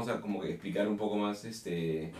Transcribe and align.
vamos 0.00 0.18
a 0.18 0.20
como 0.20 0.40
que 0.40 0.50
explicar 0.50 0.88
un 0.88 0.96
poco 0.96 1.16
más, 1.16 1.44
este... 1.44 2.10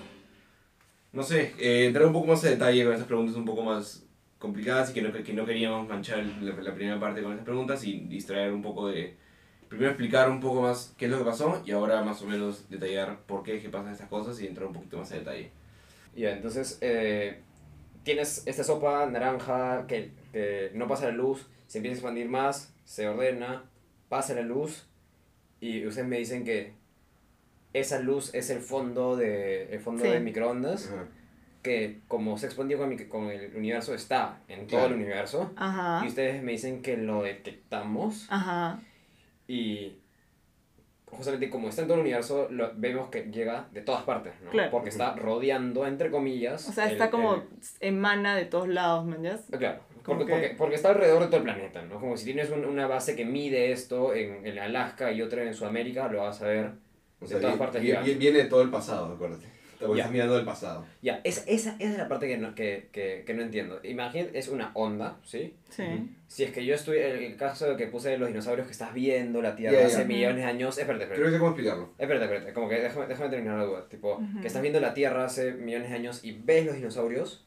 No 1.12 1.22
sé, 1.22 1.54
eh, 1.58 1.86
entrar 1.86 2.06
un 2.06 2.12
poco 2.12 2.28
más 2.28 2.44
a 2.44 2.50
detalle 2.50 2.84
con 2.84 2.94
esas 2.94 3.06
preguntas 3.06 3.34
un 3.34 3.44
poco 3.44 3.62
más 3.62 4.04
complicadas 4.38 4.90
y 4.90 4.92
que 4.92 5.02
no, 5.02 5.12
que 5.12 5.32
no 5.32 5.44
queríamos 5.44 5.88
manchar 5.88 6.24
la, 6.40 6.54
la 6.54 6.74
primera 6.74 7.00
parte 7.00 7.22
con 7.22 7.32
esas 7.32 7.44
preguntas 7.44 7.82
y 7.84 8.00
distraer 8.00 8.52
un 8.52 8.62
poco 8.62 8.88
de... 8.88 9.16
Primero 9.68 9.90
explicar 9.90 10.28
un 10.30 10.40
poco 10.40 10.62
más 10.62 10.94
qué 10.96 11.06
es 11.06 11.10
lo 11.10 11.18
que 11.18 11.24
pasó 11.24 11.62
y 11.64 11.70
ahora 11.70 12.02
más 12.02 12.20
o 12.22 12.26
menos 12.26 12.68
detallar 12.68 13.20
por 13.26 13.42
qué 13.42 13.56
es 13.56 13.62
que 13.62 13.68
pasan 13.68 13.92
estas 13.92 14.08
cosas 14.08 14.40
y 14.40 14.46
entrar 14.46 14.66
un 14.66 14.74
poquito 14.74 14.98
más 14.98 15.10
a 15.12 15.16
detalle. 15.16 15.50
Ya, 16.14 16.32
entonces 16.32 16.78
eh, 16.80 17.40
tienes 18.02 18.42
esta 18.46 18.64
sopa 18.64 19.06
naranja 19.06 19.86
que, 19.86 20.12
que 20.32 20.70
no 20.74 20.86
pasa 20.86 21.06
la 21.06 21.12
luz, 21.12 21.46
se 21.66 21.78
empieza 21.78 21.94
a 21.94 21.98
expandir 21.98 22.28
más, 22.28 22.74
se 22.84 23.08
ordena, 23.08 23.64
pasa 24.08 24.34
la 24.34 24.42
luz 24.42 24.86
y 25.60 25.86
ustedes 25.86 26.08
me 26.08 26.18
dicen 26.18 26.44
que 26.44 26.79
esa 27.72 27.98
luz 28.00 28.34
es 28.34 28.50
el 28.50 28.60
fondo 28.60 29.16
de, 29.16 29.72
el 29.72 29.80
fondo 29.80 30.02
Sí. 30.04 30.10
de 30.10 30.20
microondas 30.20 30.88
Ajá. 30.92 31.06
que 31.62 32.00
como 32.08 32.36
se 32.38 32.46
expandió 32.46 32.78
con, 32.78 32.88
mi- 32.88 32.96
con 33.06 33.30
el 33.30 33.54
universo 33.56 33.94
está 33.94 34.40
en 34.48 34.66
todo 34.66 34.80
Claro. 34.80 34.94
el 34.94 35.00
universo 35.00 35.52
Ajá. 35.56 36.04
y 36.04 36.08
ustedes 36.08 36.42
me 36.42 36.52
dicen 36.52 36.82
que 36.82 36.96
lo 36.96 37.22
detectamos 37.22 38.26
Ajá. 38.30 38.80
y 39.46 39.96
justamente 41.06 41.50
como 41.50 41.68
está 41.68 41.82
en 41.82 41.88
todo 41.88 41.96
el 41.96 42.02
universo 42.02 42.46
lo, 42.50 42.72
vemos 42.76 43.08
que 43.10 43.24
llega 43.24 43.68
de 43.72 43.82
todas 43.82 44.04
partes, 44.04 44.32
¿no? 44.44 44.50
Claro. 44.50 44.70
Porque 44.70 44.88
está 44.90 45.14
rodeando, 45.16 45.86
entre 45.86 46.10
comillas. 46.10 46.68
O 46.68 46.72
sea, 46.72 46.86
el- 46.86 46.92
está 46.92 47.10
como 47.10 47.34
el- 47.34 47.42
emana 47.80 48.36
de 48.36 48.44
todos 48.44 48.68
lados, 48.68 49.04
¿me 49.06 49.16
entiendes? 49.16 49.44
Claro, 49.58 49.80
Como 50.04 50.18
porque, 50.20 50.32
que- 50.34 50.40
porque, 50.40 50.54
porque 50.56 50.74
está 50.76 50.90
alrededor 50.90 51.20
de 51.22 51.26
todo 51.26 51.38
el 51.38 51.42
planeta, 51.42 51.82
¿no? 51.82 51.98
Como 52.00 52.16
si 52.16 52.24
tienes 52.26 52.50
un- 52.50 52.64
una 52.64 52.86
base 52.86 53.16
que 53.16 53.24
mide 53.24 53.72
esto 53.72 54.14
en, 54.14 54.46
en 54.46 54.58
Alaska 54.60 55.10
y 55.12 55.20
otra 55.20 55.42
en 55.42 55.52
Sudamérica, 55.52 56.06
lo 56.08 56.20
vas 56.22 56.40
a 56.42 56.46
ver 56.46 56.70
O 57.20 57.24
de 57.24 57.28
sea, 57.28 57.40
todas 57.40 57.54
vi- 57.54 57.58
partes 57.58 57.80
vi- 57.82 57.86
llegando. 57.88 58.06
vi- 58.08 58.14
viene 58.14 58.38
de 58.38 58.44
todo 58.44 58.62
el 58.62 58.70
pasado, 58.70 59.12
acuérdate. 59.14 59.46
Porque 59.78 59.96
Ya. 59.96 60.02
estás 60.02 60.12
mirando 60.12 60.38
el 60.38 60.44
pasado. 60.44 60.84
Ya, 61.00 61.20
esa, 61.24 61.40
esa, 61.46 61.74
esa 61.78 61.92
es 61.92 61.96
la 61.96 62.06
parte 62.06 62.28
que 62.28 62.36
no, 62.36 62.54
que, 62.54 62.88
que, 62.92 63.22
que 63.26 63.32
no 63.32 63.40
entiendo. 63.42 63.80
Imagínate, 63.82 64.38
es 64.38 64.48
una 64.48 64.72
onda, 64.74 65.16
¿sí? 65.24 65.54
Sí. 65.70 65.84
Si 66.28 66.44
es 66.44 66.50
que 66.52 66.66
yo 66.66 66.74
estoy, 66.74 66.98
el, 66.98 67.16
el 67.24 67.36
caso 67.36 67.66
de 67.70 67.76
que 67.78 67.86
puse 67.86 68.10
de 68.10 68.18
los 68.18 68.28
dinosaurios 68.28 68.66
que 68.66 68.72
estás 68.72 68.92
viendo, 68.92 69.40
la 69.40 69.56
Tierra 69.56 69.80
Ya, 69.80 69.86
hace 69.86 70.04
millones 70.04 70.36
de 70.36 70.44
años, 70.44 70.76
espérate, 70.76 71.06
Creo 71.06 71.14
espérate. 71.14 71.30
que 71.30 71.36
sé 71.36 71.38
cómo 71.38 71.50
explicarlo. 71.52 71.92
Espérate, 71.96 72.24
espérate, 72.26 72.52
como 72.52 72.68
que 72.68 72.74
déjame, 72.78 73.06
déjame 73.06 73.30
terminar 73.30 73.56
la 73.58 73.64
duda. 73.64 73.88
Tipo, 73.88 74.16
Ujú. 74.16 74.40
que 74.42 74.46
estás 74.48 74.60
viendo 74.60 74.80
la 74.80 74.92
Tierra 74.92 75.24
hace 75.24 75.52
millones 75.52 75.88
de 75.88 75.96
años 75.96 76.20
y 76.24 76.32
ves 76.32 76.66
los 76.66 76.74
dinosaurios, 76.74 77.46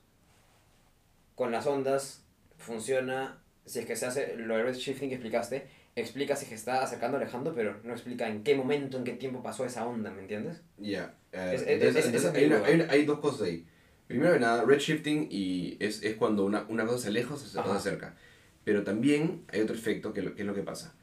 con 1.35 1.51
las 1.51 1.67
ondas 1.67 2.23
funciona, 2.57 3.37
si 3.65 3.77
es 3.79 3.85
que 3.85 3.95
se 3.95 4.07
hace 4.07 4.35
lo 4.37 4.55
del 4.57 4.65
redshifting 4.65 5.09
que 5.09 5.15
explicaste, 5.15 5.67
explica 5.95 6.35
si 6.35 6.45
es 6.45 6.49
que 6.49 6.55
está 6.55 6.83
acercando 6.83 7.17
o 7.17 7.19
alejando, 7.21 7.53
pero 7.53 7.77
no 7.83 7.93
explica 7.93 8.27
en 8.27 8.43
qué 8.43 8.55
momento, 8.55 8.97
en 8.97 9.03
qué 9.03 9.13
tiempo 9.13 9.43
pasó 9.43 9.65
esa 9.65 9.85
onda, 9.85 10.11
¿me 10.11 10.21
entiendes? 10.21 10.61
Ya. 10.77 11.13
Es- 11.31 11.61
es- 11.61 11.95
es- 11.95 12.13
es 12.13 12.89
hay, 12.89 13.05
dos 13.05 13.19
cosas 13.19 13.43
ahí. 13.47 13.65
Primero 14.07 14.33
que 14.33 14.39
nada, 14.39 14.63
redshifting 14.65 15.27
y 15.31 15.77
es, 15.79 16.03
es 16.03 16.15
cuando 16.15 16.45
una, 16.45 16.65
una 16.69 16.85
cosa 16.85 16.99
se 17.03 17.07
aleja 17.09 17.33
o 17.33 17.37
se, 17.37 17.57
o 17.57 17.63
se 17.63 17.71
acerca. 17.71 18.15
Pero 18.63 18.83
también 18.83 19.43
hay 19.51 19.61
otro 19.61 19.75
efecto 19.75 20.13
que, 20.13 20.21
lo, 20.21 20.35
que 20.35 20.41
es 20.41 20.47
lo 20.47 20.53
que 20.53 20.63
pasa. 20.63 20.95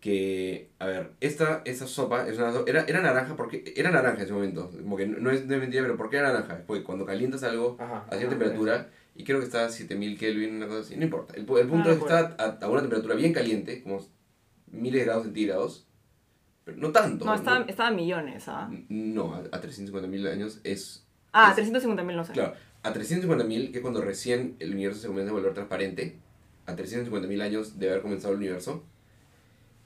Que, 0.00 0.70
a 0.78 0.86
ver, 0.86 1.10
esta, 1.20 1.60
esta 1.66 1.86
sopa 1.86 2.26
es 2.26 2.38
una, 2.38 2.52
era, 2.66 2.84
era 2.84 3.02
naranja 3.02 3.36
porque 3.36 3.74
era 3.76 3.90
naranja 3.90 4.18
en 4.18 4.24
ese 4.24 4.32
momento. 4.32 4.70
Como 4.70 4.96
que 4.96 5.06
no, 5.06 5.18
no 5.18 5.30
es 5.30 5.44
mentira, 5.46 5.82
pero 5.82 5.96
¿por 5.98 6.08
qué 6.08 6.16
era 6.16 6.32
naranja? 6.32 6.62
Porque 6.66 6.82
cuando 6.84 7.04
calientas 7.04 7.42
algo 7.42 7.76
Ajá. 7.78 8.06
a 8.08 8.16
cierta 8.16 8.30
temperatura, 8.30 8.88
y 9.14 9.24
creo 9.24 9.40
que 9.40 9.44
está 9.44 9.66
a 9.66 9.68
7000 9.68 10.16
Kelvin, 10.18 10.54
una 10.56 10.68
cosa 10.68 10.80
así, 10.80 10.96
no 10.96 11.04
importa. 11.04 11.34
El 11.34 11.44
punto 11.44 11.90
Ah, 11.90 11.92
es 11.92 11.98
que 11.98 12.04
está 12.04 12.34
a, 12.38 12.58
a 12.64 12.68
una 12.68 12.80
temperatura 12.80 13.14
bien 13.14 13.34
caliente, 13.34 13.82
como 13.82 14.00
miles 14.70 15.00
de 15.00 15.04
grados 15.06 15.24
centígrados, 15.24 15.86
pero 16.64 16.76
no 16.78 16.92
tanto. 16.92 17.24
No, 17.24 17.34
estaba, 17.34 17.64
estaba 17.66 17.88
a 17.88 17.92
millones, 17.92 18.48
¿ah? 18.48 18.70
No, 18.88 19.34
a, 19.34 19.38
a 19.38 19.60
350.000 19.62 20.28
años 20.30 20.60
es... 20.64 21.06
Ah, 21.32 21.48
es- 21.50 21.54
350 21.56 22.02
mil 22.02 22.16
no 22.16 22.24
sé. 22.24 22.32
Claro, 22.32 22.54
a 22.82 22.92
350.000, 22.94 23.70
que 23.72 23.78
es 23.78 23.82
cuando 23.82 24.00
recién 24.00 24.56
el 24.58 24.72
universo 24.74 25.00
se 25.00 25.06
comienza 25.08 25.30
a 25.30 25.34
volver 25.34 25.54
transparente, 25.54 26.18
a 26.66 26.74
350.000 26.76 27.42
años 27.42 27.78
de 27.78 27.88
haber 27.90 28.02
comenzado 28.02 28.32
el 28.32 28.38
universo, 28.38 28.84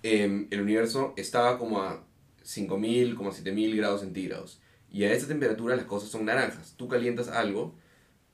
em, 0.03 0.47
el 0.51 0.61
universo 0.61 1.15
estaba 1.17 1.59
como 1.59 1.83
a 1.83 2.05
5.000, 2.45 3.15
como 3.17 3.31
a 3.31 3.33
7.000 3.33 3.77
grados 3.77 4.01
centígrados. 4.03 4.61
Y 4.91 5.05
a 5.05 5.13
esa 5.13 5.27
temperatura 5.27 5.77
las 5.77 5.87
cosas 5.87 6.11
son 6.11 6.25
naranjas. 6.25 6.75
Tú 6.77 6.89
calientas 6.89 7.29
algo 7.29 7.75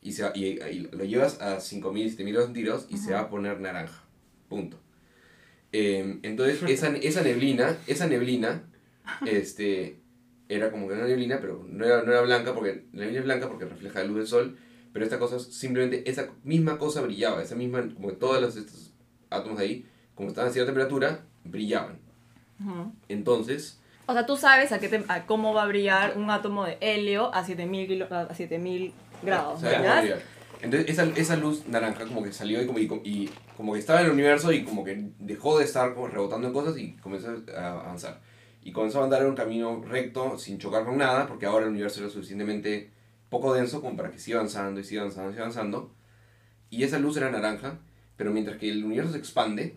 y, 0.03 0.12
se 0.12 0.25
va- 0.25 0.32
y, 0.34 0.44
y 0.61 0.88
lo 0.93 1.05
llevas 1.05 1.41
a 1.41 1.59
5.000, 1.61 2.17
7.000 2.17 2.32
grados 2.32 2.47
centígrados 2.47 2.87
y 2.91 2.99
se 2.99 3.12
va 3.12 3.21
a 3.21 3.31
poner 3.31 3.61
naranja. 3.61 4.05
Punto. 4.49 4.78
Em, 5.72 6.20
entonces, 6.22 6.62
esa, 6.69 6.88
esa 6.97 7.22
neblina, 7.22 7.76
esa 7.86 8.06
neblina, 8.06 8.64
este, 9.26 10.00
era 10.48 10.70
como 10.70 10.88
que 10.88 10.94
una 10.94 11.06
neblina, 11.06 11.38
pero 11.41 11.64
no 11.69 11.84
era, 11.84 12.03
no 12.03 12.10
era 12.12 12.22
blanca, 12.22 12.54
porque 12.54 12.84
la 12.92 13.00
neblina 13.00 13.20
es 13.20 13.25
blanca 13.25 13.48
porque 13.48 13.64
refleja 13.66 14.00
la 14.00 14.04
luz 14.06 14.16
del 14.19 14.26
sol, 14.26 14.58
pero 14.92 15.04
esta 15.04 15.19
cosa, 15.19 15.38
simplemente, 15.38 16.08
esa 16.10 16.31
misma 16.42 16.78
cosa 16.78 17.00
brillaba, 17.03 17.42
esa 17.42 17.54
misma, 17.54 17.82
como 17.94 18.08
que 18.08 18.16
todos 18.16 18.41
los, 18.41 18.56
estos 18.56 18.92
átomos 19.31 19.58
de 19.58 19.64
ahí, 19.64 19.86
como 20.14 20.28
estaban 20.28 20.50
a 20.50 20.53
cierta 20.53 20.72
temperatura, 20.72 21.20
brillaban. 21.44 21.98
Ujú. 22.64 22.92
Entonces, 23.08 23.78
O 24.06 24.12
sea, 24.12 24.26
tú 24.26 24.37
sabes 24.37 24.72
a, 24.72 24.81
qué 24.81 24.91
tem- 24.91 25.04
a 25.08 25.25
cómo 25.26 25.54
va 25.54 25.62
a 25.62 25.66
brillar 25.69 26.19
un 26.19 26.31
átomo 26.31 26.64
de 26.64 26.76
helio 26.81 27.32
a 27.32 27.44
7000 27.44 27.87
kilo- 27.87 28.08
a 28.10 28.34
7000 28.34 28.92
grados, 29.22 29.60
¿sabes 29.60 29.76
cómo 29.78 29.88
¿verdad? 29.88 30.20
Entonces, 30.62 30.91
esa, 30.91 31.04
esa 31.16 31.37
luz 31.37 31.66
naranja 31.66 32.04
como 32.04 32.22
que 32.22 32.32
salió 32.32 32.62
y 32.62 32.66
como, 32.66 32.78
y, 32.78 32.87
como- 32.87 33.03
y 33.04 33.31
como 33.56 33.72
que 33.72 33.78
estaba 33.78 34.00
en 34.00 34.06
el 34.06 34.12
universo 34.12 34.53
y 34.53 34.62
como 34.65 34.84
que 34.84 35.10
dejó 35.19 35.59
de 35.59 35.65
estar 35.65 35.94
como 35.94 36.09
rebotando 36.09 36.47
en 36.48 36.53
cosas 36.53 36.76
y 36.78 36.93
comenzó 36.97 37.28
a 37.56 37.81
avanzar. 37.81 38.21
Y 38.62 38.72
comenzó 38.72 39.00
a 39.00 39.04
andar 39.04 39.22
en 39.22 39.28
un 39.28 39.37
camino 39.37 39.82
recto 39.87 40.38
sin 40.38 40.59
chocar 40.59 40.84
con 40.84 40.99
nada, 40.99 41.26
porque 41.26 41.47
ahora 41.47 41.65
el 41.65 41.70
universo 41.72 42.00
era 42.00 42.10
suficientemente 42.10 42.91
poco 43.31 43.54
denso 43.54 43.81
como 43.81 43.97
para 43.97 44.10
que 44.10 44.19
siga 44.19 44.38
avanzando 44.38 44.81
y 44.81 44.84
siga 44.84 45.00
avanzando 45.03 45.31
y 45.31 45.32
siga 45.32 45.44
avanzando. 45.44 45.94
Y 46.69 46.82
esa 46.84 46.99
luz 46.99 47.16
era 47.16 47.31
naranja, 47.31 47.78
pero 48.16 48.31
mientras 48.32 48.59
que 48.59 48.69
el 48.70 48.84
universo 48.84 49.12
se 49.12 49.19
expande, 49.19 49.76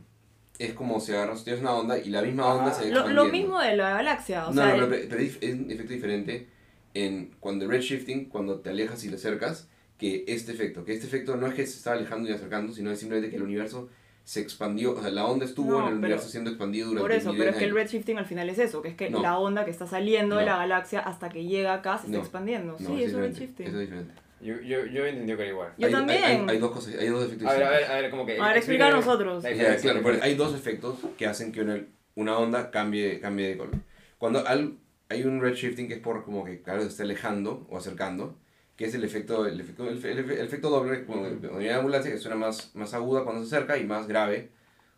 es 0.59 0.73
como 0.73 0.99
si 0.99 1.13
agarras, 1.13 1.43
tienes 1.45 1.61
una 1.61 1.73
onda 1.75 1.97
y 1.97 2.09
la 2.09 2.21
misma 2.21 2.45
onda 2.53 2.71
Ah. 2.71 2.73
se 2.73 2.81
Lo, 2.91 2.99
expandiendo. 2.99 3.23
lo 3.25 3.31
mismo 3.31 3.59
de 3.61 3.75
la 3.77 3.91
galaxia, 3.91 4.47
o 4.47 4.53
no, 4.53 4.61
sea, 4.61 4.75
no, 4.75 4.89
pero, 4.89 5.05
pero 5.09 5.21
es 5.21 5.37
un 5.53 5.71
efecto 5.71 5.93
diferente 5.93 6.47
en 6.93 7.31
cuando 7.39 7.65
el 7.65 7.71
redshifting, 7.71 8.25
cuando 8.25 8.59
te 8.59 8.69
alejas 8.69 9.03
y 9.05 9.09
te 9.09 9.15
acercas, 9.15 9.69
que 10.03 10.25
este 10.27 10.51
efecto. 10.51 10.83
Que 10.83 10.93
este 10.93 11.07
efecto 11.07 11.35
no 11.37 11.47
es 11.47 11.53
que 11.53 11.65
se 11.65 11.77
está 11.77 11.93
alejando 11.93 12.29
y 12.29 12.33
acercando, 12.33 12.73
sino 12.73 12.91
es 12.91 12.99
simplemente 12.99 13.29
que 13.29 13.37
el 13.37 13.43
universo 13.43 13.89
se 14.25 14.39
expandió, 14.41 14.93
o 14.97 15.01
sea, 15.01 15.11
la 15.11 15.25
onda 15.25 15.45
estuvo 15.45 15.71
No, 15.71 15.77
en 15.79 15.83
el 15.83 15.89
pero- 15.91 15.99
universo 15.99 16.29
siendo 16.29 16.49
expandido 16.49 16.87
durante 16.89 17.01
por 17.03 17.11
eso, 17.11 17.31
pero 17.37 17.49
es 17.51 17.55
que 17.57 17.65
el 17.65 17.73
de 17.73 17.79
redshifting 17.83 18.17
al 18.17 18.25
final 18.25 18.49
es 18.49 18.59
eso, 18.59 18.81
que 18.81 18.89
es 18.89 18.95
que 18.95 19.09
No. 19.09 19.21
la 19.21 19.37
onda 19.37 19.65
que 19.65 19.71
está 19.71 19.85
saliendo 19.87 20.35
de 20.37 20.43
No. 20.45 20.51
la 20.51 20.57
galaxia 20.57 20.99
hasta 21.01 21.29
que 21.29 21.45
llega 21.45 21.73
acá 21.73 21.97
se 21.97 22.05
está 22.07 22.17
No. 22.17 22.23
expandiendo. 22.23 22.77
No, 22.79 22.95
sí, 22.95 23.03
es 23.03 23.09
eso 23.09 23.23
es 23.23 23.29
redshifting. 23.37 23.67
Eso 23.67 23.75
es 23.79 23.81
diferente. 23.81 24.13
Yo, 24.41 24.59
yo, 24.61 24.85
yo 24.85 25.05
entendí 25.05 25.35
que 25.35 25.41
era 25.41 25.51
igual. 25.51 25.69
Yo 25.77 25.87
hay, 25.87 25.93
hay- 25.93 25.99
también. 25.99 26.23
Hay, 26.23 26.55
hay 26.55 26.57
dos 26.57 26.71
cosas, 26.71 26.95
hay 26.99 27.07
dos 27.07 27.25
efectos 27.25 27.47
A 27.49 27.53
ver, 27.53 27.63
a 27.63 27.69
ver, 27.69 27.83
a 27.85 27.95
ver, 27.95 28.09
como 28.11 28.25
que... 28.25 28.39
A 28.39 28.47
ver, 28.49 28.57
explica 28.57 28.87
a 28.87 28.91
nosotros. 28.91 29.43
diferencia. 29.43 29.91
claro, 29.91 30.05
pero 30.05 30.21
hay 30.23 30.35
dos 30.35 30.53
efectos 30.53 30.97
que 31.17 31.25
hacen 31.27 31.51
que 31.53 31.61
una, 31.61 31.81
una 32.15 32.37
onda 32.37 32.69
cambie, 32.71 33.19
cambie 33.21 33.47
de 33.49 33.57
color. 33.57 33.75
Cuando 34.17 34.45
al- 34.47 34.77
hay 35.09 35.23
un 35.23 35.41
redshifting 35.41 35.87
que 35.87 35.95
es 35.95 35.99
por 35.99 36.23
como 36.25 36.43
que 36.45 36.61
algo 36.67 36.83
se 36.83 36.89
está 36.89 37.03
alejando 37.03 37.65
o 37.69 37.77
acercando, 37.77 38.37
que 38.75 38.85
es 38.85 38.93
el 38.95 39.03
efecto, 39.03 39.45
el 39.45 39.59
efecto, 39.59 39.87
el, 39.89 40.03
el- 40.03 40.19
el 40.31 40.45
efecto 40.45 40.69
doble, 40.69 41.03
cuando 41.05 41.29
cuando 41.39 41.57
viene 41.59 41.73
la 41.73 41.77
ambulancia, 41.77 42.11
que 42.11 42.17
suena 42.17 42.35
más, 42.37 42.71
más 42.75 42.93
aguda 42.93 43.23
cuando 43.23 43.45
se 43.45 43.55
acerca 43.55 43.77
y 43.77 43.85
más 43.85 44.07
grave 44.07 44.49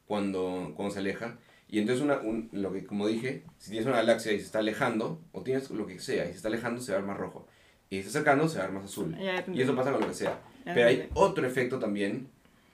cuando, 0.08 0.74
cuando 0.75 0.94
se 0.94 1.00
aleja. 1.00 1.38
Y 1.68 1.80
entonces, 1.80 2.03
una, 2.03 2.18
un- 2.19 2.50
lo 2.52 2.72
que, 2.72 2.86
como 2.86 3.07
dije, 3.07 3.44
si 3.57 3.72
tienes 3.72 3.88
una 3.88 3.98
galaxia 3.98 4.31
y 4.31 4.39
se 4.39 4.45
está 4.45 4.60
alejando, 4.60 5.19
o 5.31 5.42
tienes 5.42 5.69
lo 5.72 5.88
que 5.88 6.00
sea, 6.00 6.25
y 6.25 6.30
se 6.30 6.36
está 6.36 6.48
alejando, 6.48 6.80
se 6.81 6.92
va 6.92 7.00
a 7.00 7.01
ver 7.01 7.07
más 7.10 7.18
rojo. 7.18 7.48
Y 7.89 7.95
se 8.01 8.07
está 8.07 8.19
acercando, 8.19 8.48
se 8.48 8.57
va 8.60 8.63
a 8.66 8.68
ver 8.68 8.75
más 8.75 8.86
azul. 8.86 9.16
Y 9.57 9.62
eso 9.62 9.75
pasa 9.75 9.92
con 9.92 10.01
lo 10.01 10.07
que 10.07 10.13
sea. 10.13 10.42
Pero 10.74 10.88
hay 10.88 11.10
otro 11.13 11.45
efecto 11.45 11.80
también, 11.80 12.28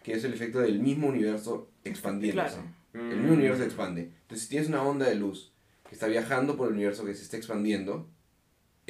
que 0.04 0.14
es 0.14 0.24
el 0.24 0.34
efecto 0.34 0.60
del 0.60 0.80
mismo 0.80 1.08
universo 1.08 1.70
expandiéndose. 1.84 2.56
Claro. 2.58 2.70
El 2.94 3.18
mismo 3.18 3.34
universo 3.34 3.60
se 3.62 3.66
expande. 3.68 4.02
Entonces, 4.24 4.42
si 4.44 4.50
tienes 4.50 4.68
una 4.68 4.84
onda 4.84 5.06
de 5.08 5.16
luz 5.16 5.52
que 5.88 5.96
está 5.96 6.08
viajando 6.08 6.58
por 6.58 6.68
el 6.68 6.74
universo 6.74 7.06
que 7.06 7.14
se 7.16 7.24
está 7.24 7.38
expandiendo, 7.38 8.08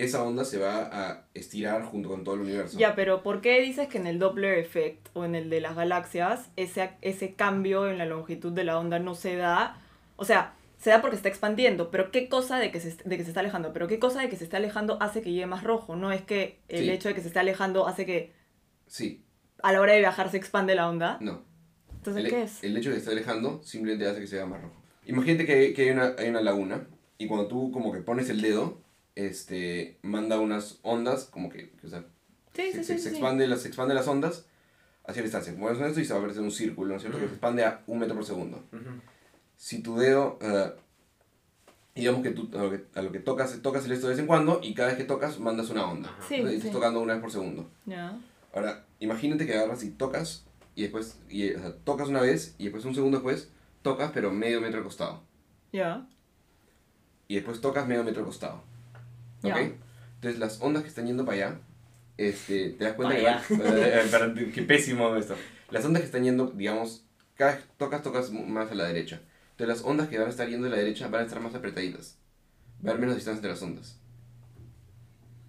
esa 0.03 0.23
onda 0.23 0.45
se 0.45 0.57
va 0.57 0.89
a 0.91 1.25
estirar 1.33 1.83
junto 1.83 2.09
con 2.09 2.23
todo 2.23 2.35
el 2.35 2.41
universo. 2.41 2.77
Ya, 2.77 2.95
pero 2.95 3.23
¿por 3.23 3.41
qué 3.41 3.61
dices 3.61 3.87
que 3.87 3.97
en 3.97 4.07
el 4.07 4.19
Doppler 4.19 4.57
effect 4.57 5.07
o 5.13 5.25
en 5.25 5.35
el 5.35 5.49
de 5.49 5.61
las 5.61 5.75
galaxias 5.75 6.49
ese, 6.55 6.91
ese 7.01 7.33
cambio 7.33 7.89
en 7.89 7.97
la 7.97 8.05
longitud 8.05 8.51
de 8.51 8.63
la 8.63 8.77
onda 8.79 8.99
no 8.99 9.15
se 9.15 9.35
da? 9.35 9.79
O 10.15 10.25
sea, 10.25 10.53
se 10.77 10.89
da 10.89 11.01
porque 11.01 11.15
está 11.15 11.29
expandiendo, 11.29 11.91
pero 11.91 12.09
¿qué 12.11 12.27
cosa 12.29 12.57
de 12.57 12.71
que, 12.71 12.79
se, 12.79 12.97
de 13.03 13.17
que 13.17 13.23
se 13.23 13.29
está 13.29 13.39
alejando? 13.41 13.71
Pero 13.73 13.87
¿qué 13.87 13.99
cosa 13.99 14.21
de 14.21 14.29
que 14.29 14.35
se 14.35 14.43
está 14.43 14.57
alejando 14.57 14.97
hace 15.01 15.21
que 15.21 15.31
llegue 15.31 15.45
más 15.45 15.63
rojo? 15.63 15.95
No 15.95 16.11
es 16.11 16.21
que 16.21 16.59
el 16.69 16.85
Sí. 16.85 16.89
hecho 16.91 17.09
de 17.09 17.15
que 17.15 17.21
se 17.21 17.27
esté 17.27 17.39
alejando 17.39 17.87
hace 17.87 18.05
que 18.05 18.33
Sí, 18.87 19.23
a 19.63 19.71
la 19.71 19.79
hora 19.81 19.93
de 19.93 19.99
viajar 19.99 20.29
se 20.31 20.37
expande 20.37 20.75
la 20.75 20.89
onda. 20.89 21.17
no. 21.21 21.43
Entonces, 21.97 22.23
el, 22.25 22.29
¿qué 22.31 22.41
es? 22.41 22.63
el 22.63 22.75
hecho 22.77 22.89
de 22.89 22.95
que 22.95 22.99
esté 23.01 23.11
alejando 23.11 23.61
simplemente 23.63 24.07
hace 24.07 24.21
que 24.21 24.25
se 24.27 24.37
vea 24.37 24.47
más 24.47 24.59
rojo. 24.59 24.81
Imagínate 25.05 25.45
que, 25.45 25.71
que 25.75 25.83
hay, 25.83 25.89
una, 25.91 26.15
hay 26.17 26.29
una 26.29 26.41
laguna 26.41 26.87
y 27.19 27.27
cuando 27.27 27.47
tú 27.47 27.71
como 27.71 27.91
que 27.93 27.99
pones 27.99 28.27
el 28.31 28.41
dedo, 28.41 28.81
este, 29.15 29.97
manda 30.01 30.39
unas 30.39 30.79
ondas 30.83 31.25
como 31.25 31.49
que, 31.49 31.71
que, 31.71 31.87
o 31.87 31.89
sea, 31.89 32.05
Sí, 32.53 32.71
se, 32.71 32.79
sí, 32.79 32.83
se- 32.83 32.97
sí. 32.97 33.03
se 33.03 33.09
sí. 33.09 33.15
expande 33.15 33.47
las, 33.47 33.61
se 33.61 33.67
expande 33.69 33.93
las 33.93 34.07
ondas 34.07 34.45
hacia 35.05 35.21
la 35.21 35.25
distancia. 35.25 35.53
Mueves 35.53 35.77
con 35.79 35.87
esto 35.87 35.99
y 36.01 36.05
se 36.05 36.13
va 36.13 36.19
a 36.19 36.21
parecer 36.21 36.43
un 36.43 36.51
círculo, 36.51 36.89
¿no 36.89 36.95
es 36.97 37.01
cierto? 37.01 37.17
Que 37.19 37.25
se 37.27 37.31
expande 37.31 37.63
a 37.63 37.81
un 37.87 37.99
metro 37.99 38.15
por 38.15 38.25
segundo. 38.25 38.57
Ujú. 38.71 39.01
Si 39.57 39.81
tu 39.81 39.97
dedo 39.97 40.37
Y 41.93 42.01
digamos 42.01 42.23
que 42.23 42.31
tú 42.31 42.49
a 42.57 42.63
lo 42.63 42.71
que, 42.71 42.85
a 42.95 43.01
lo 43.01 43.11
que 43.11 43.19
tocas, 43.19 43.57
tocas 43.61 43.85
el 43.85 43.91
esto 43.91 44.07
de 44.07 44.13
vez 44.13 44.19
en 44.19 44.27
cuando 44.27 44.59
y 44.63 44.73
cada 44.73 44.89
vez 44.89 44.97
que 44.97 45.03
tocas 45.03 45.39
mandas 45.39 45.69
una 45.69 45.85
onda. 45.89 46.09
Sí, 46.27 46.35
Entonces, 46.35 46.61
sí. 46.61 46.67
estás 46.67 46.71
tocando 46.71 46.99
una 47.01 47.13
vez 47.13 47.21
por 47.21 47.31
segundo. 47.31 47.69
Ya. 47.85 48.17
Ahora, 48.53 48.85
imagínate 48.99 49.45
que 49.45 49.53
agarras 49.55 49.83
y 49.83 49.91
tocas 49.91 50.45
y 50.75 50.83
después, 50.83 51.17
y, 51.29 51.51
o 51.53 51.59
sea, 51.59 51.75
tocas 51.83 52.07
una 52.07 52.21
vez 52.21 52.55
y 52.57 52.63
después 52.65 52.85
un 52.85 52.95
segundo 52.95 53.17
después 53.17 53.49
tocas 53.81 54.11
pero 54.13 54.31
medio 54.31 54.61
metro 54.61 54.77
al 54.77 54.83
costado. 54.85 55.21
Ya. 55.73 56.07
Y 57.27 57.35
después 57.35 57.59
tocas 57.61 57.87
medio 57.87 58.03
metro 58.03 58.21
al 58.21 58.25
costado. 58.27 58.63
¿Ok? 59.43 59.47
Ya. 59.55 59.59
Entonces 60.15 60.39
las 60.39 60.61
ondas 60.61 60.83
que 60.83 60.89
están 60.89 61.07
yendo 61.07 61.25
para 61.25 61.47
allá, 61.47 61.59
este, 62.17 62.69
te 62.71 62.83
das 62.83 62.93
cuenta 62.93 63.15
Pa' 63.15 63.41
que... 63.47 63.55
Perdón, 64.11 64.51
qué 64.53 64.61
pésimo 64.63 65.15
esto. 65.15 65.35
Las 65.71 65.83
ondas 65.85 66.01
que 66.01 66.05
están 66.05 66.23
yendo, 66.23 66.47
digamos, 66.47 67.05
cada 67.35 67.53
vez 67.53 67.61
que 67.61 67.67
tocas, 67.77 68.03
tocas 68.03 68.31
más 68.31 68.71
a 68.71 68.75
la 68.75 68.85
derecha. 68.85 69.21
Entonces 69.51 69.67
las 69.77 69.85
ondas 69.85 70.07
que 70.09 70.17
van 70.17 70.27
a 70.27 70.29
estar 70.29 70.47
yendo 70.47 70.67
a 70.67 70.69
la 70.69 70.77
derecha 70.77 71.07
van 71.07 71.21
a 71.21 71.25
estar 71.25 71.39
más 71.41 71.55
apretaditas. 71.55 72.17
Va 72.85 72.89
a 72.89 72.91
haber 72.91 73.01
menos 73.01 73.15
distancia 73.15 73.37
entre 73.37 73.51
las 73.51 73.61
ondas. 73.61 73.97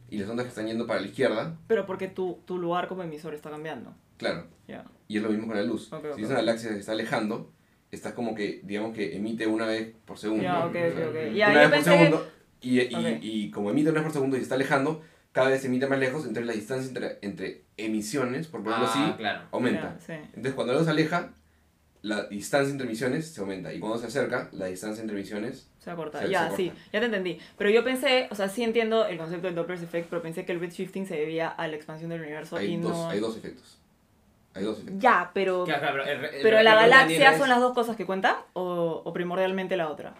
Y 0.09 0.19
las 0.19 0.29
ondas 0.29 0.44
que 0.44 0.50
están 0.50 0.67
yendo 0.67 0.87
para 0.87 1.00
la 1.00 1.06
izquierda, 1.06 1.56
Pero 1.67 1.87
porque 1.87 2.09
tu, 2.09 2.41
tu 2.47 2.59
lugar 2.59 2.87
como 2.89 3.03
emisor 3.03 3.35
está 3.35 3.50
cambiando. 3.50 3.94
claro, 4.19 4.47
Ya. 4.69 4.85
Y 5.09 5.17
es 5.19 5.23
lo 5.23 5.29
mismo 5.31 5.47
con 5.47 5.56
la 5.56 5.62
luz. 5.62 5.93
Ok, 5.93 6.03
si 6.03 6.09
ok, 6.09 6.19
es 6.21 6.27
una 6.27 6.37
galaxia 6.37 6.69
que 6.71 6.75
se 6.77 6.81
está 6.81 6.93
alejando, 6.93 7.53
está 7.91 8.15
como 8.15 8.35
que, 8.35 8.61
digamos 8.65 8.94
que 8.94 9.15
emite 9.17 9.47
una 9.47 9.67
vez 9.67 9.94
por 10.06 10.17
segundo. 10.19 10.43
Ya, 10.44 10.61
¿no? 10.61 10.67
ok, 10.67 10.75
ok, 10.75 10.99
ok. 11.09 11.15
una 11.15 11.33
Ya, 11.35 11.49
yo 11.53 11.59
vez 11.59 11.62
por 11.65 11.71
pensé 11.71 11.91
que- 11.91 11.97
segundo. 11.99 12.31
Y, 12.62 12.81
y, 12.81 12.94
Ok. 12.94 13.19
y 13.23 13.50
como 13.50 13.70
emite 13.70 13.91
una 13.91 14.00
vez 14.00 14.05
por 14.05 14.12
segundo 14.12 14.37
y 14.37 14.41
se 14.41 14.44
está 14.44 14.55
alejando, 14.55 15.03
cada 15.32 15.49
vez 15.50 15.64
emite 15.64 15.87
más 15.87 15.99
lejos, 15.99 16.23
entonces 16.23 16.47
la 16.47 16.53
distancia 16.53 16.88
entre, 16.88 17.19
entre 17.23 17.62
emisiones, 17.76 18.47
por 18.47 18.62
ponerlo 18.62 18.87
Ah, 18.87 18.91
así, 18.91 19.17
claro. 19.19 19.43
aumenta. 19.50 19.97
Ya, 19.99 20.06
sí. 20.06 20.12
Entonces 20.29 20.55
cuando 20.55 20.73
algo 20.73 20.85
se 20.85 20.91
aleja, 20.91 21.31
la 22.03 22.25
distancia 22.25 22.70
entre 22.70 22.87
emisiones 22.87 23.29
se 23.32 23.41
aumenta. 23.41 23.73
Y 23.73 23.79
cuando 23.81 23.99
se 23.99 24.06
acerca, 24.06 24.49
la 24.53 24.67
distancia 24.67 25.00
entre 25.03 25.17
emisiones... 25.17 25.69
Se 25.79 25.91
acorta. 25.91 26.20
Se- 26.20 26.29
ya, 26.31 26.50
se 26.50 26.56
sí, 26.56 26.69
corta. 26.69 26.82
ya 26.93 27.00
te 27.00 27.06
entendí. 27.06 27.38
Pero 27.59 27.70
yo 27.70 27.82
pensé, 27.85 28.29
o 28.31 28.35
sea, 28.35 28.49
sí 28.49 28.62
entiendo 28.62 29.06
el 29.06 29.17
concepto 29.19 29.47
del 29.47 29.55
Doppler's 29.56 29.82
effect, 29.82 30.08
pero 30.11 30.20
pensé 30.23 30.44
que 30.44 30.53
el 30.53 30.61
redshifting 30.61 31.06
se 31.06 31.17
debía 31.17 31.49
a 31.49 31.67
la 31.69 31.76
expansión 31.76 32.11
del 32.11 32.20
universo 32.20 32.56
Hay 32.56 32.75
y 32.75 32.76
dos, 32.76 32.93
no. 32.93 33.08
hay 33.08 33.20
dos 33.20 33.37
efectos. 33.37 33.79
Hay 34.55 34.65
dos 34.65 34.79
efectos. 34.81 35.00
Ya, 35.00 35.31
pero. 35.32 35.65
Claro, 35.65 35.81
claro, 35.81 36.03
pero 36.05 36.19
el- 36.19 36.25
el- 36.37 36.43
Pero 36.43 36.58
el- 36.58 36.65
la 36.65 36.75
galaxia 36.75 37.38
son 37.38 37.49
las 37.49 37.61
dos 37.61 37.73
cosas 37.73 37.97
que 37.97 38.05
cuentan 38.05 38.35
o, 38.53 39.00
o 39.05 39.12
primordialmente 39.12 39.76
la 39.76 39.88
otra. 39.88 40.15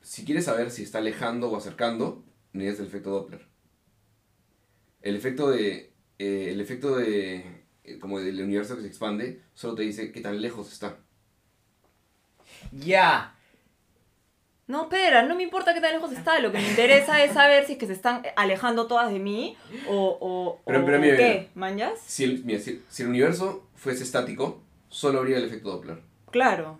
Si 0.00 0.24
quieres 0.24 0.44
saber 0.46 0.70
si 0.70 0.82
está 0.82 0.98
alejando 0.98 1.50
o 1.50 1.56
acercando, 1.56 2.24
necesitas 2.52 2.80
el 2.80 2.86
efecto 2.88 3.10
Doppler. 3.10 3.46
El 5.02 5.16
efecto 5.16 5.50
de. 5.50 5.92
eh, 6.18 6.48
el 6.50 6.60
efecto 6.60 6.96
de. 6.96 7.64
eh, 7.84 7.98
como 7.98 8.20
del 8.20 8.40
universo 8.42 8.76
que 8.76 8.82
se 8.82 8.88
expande, 8.88 9.42
solo 9.54 9.74
te 9.74 9.82
dice 9.82 10.12
qué 10.12 10.20
tan 10.20 10.40
lejos 10.40 10.72
está. 10.72 10.98
Ya. 12.72 13.34
No, 14.66 14.82
espera, 14.82 15.24
no 15.24 15.34
me 15.34 15.42
importa 15.42 15.74
qué 15.74 15.80
tan 15.80 15.92
lejos 15.92 16.12
está. 16.12 16.38
Lo 16.38 16.52
que 16.52 16.58
me 16.58 16.68
interesa 16.68 17.24
es 17.24 17.32
saber 17.32 17.66
si 17.66 17.72
es 17.72 17.78
que 17.78 17.86
se 17.88 17.92
están 17.92 18.22
alejando 18.36 18.86
todas 18.86 19.10
de 19.12 19.18
mí 19.18 19.56
o, 19.88 20.16
o, 20.20 20.60
Pero- 20.64 20.82
o 20.82 20.86
pero 20.86 21.00
mira, 21.00 21.16
qué. 21.16 21.28
mira. 21.40 21.50
¿Manjas? 21.54 21.98
Si 22.06 22.22
el, 22.24 22.44
mira, 22.44 22.60
si, 22.60 22.82
si 22.88 23.02
el 23.02 23.08
universo 23.08 23.68
fuese 23.74 24.04
estático, 24.04 24.62
solo 24.88 25.18
habría 25.18 25.38
el 25.38 25.44
efecto 25.44 25.70
Doppler. 25.70 26.00
Claro. 26.30 26.78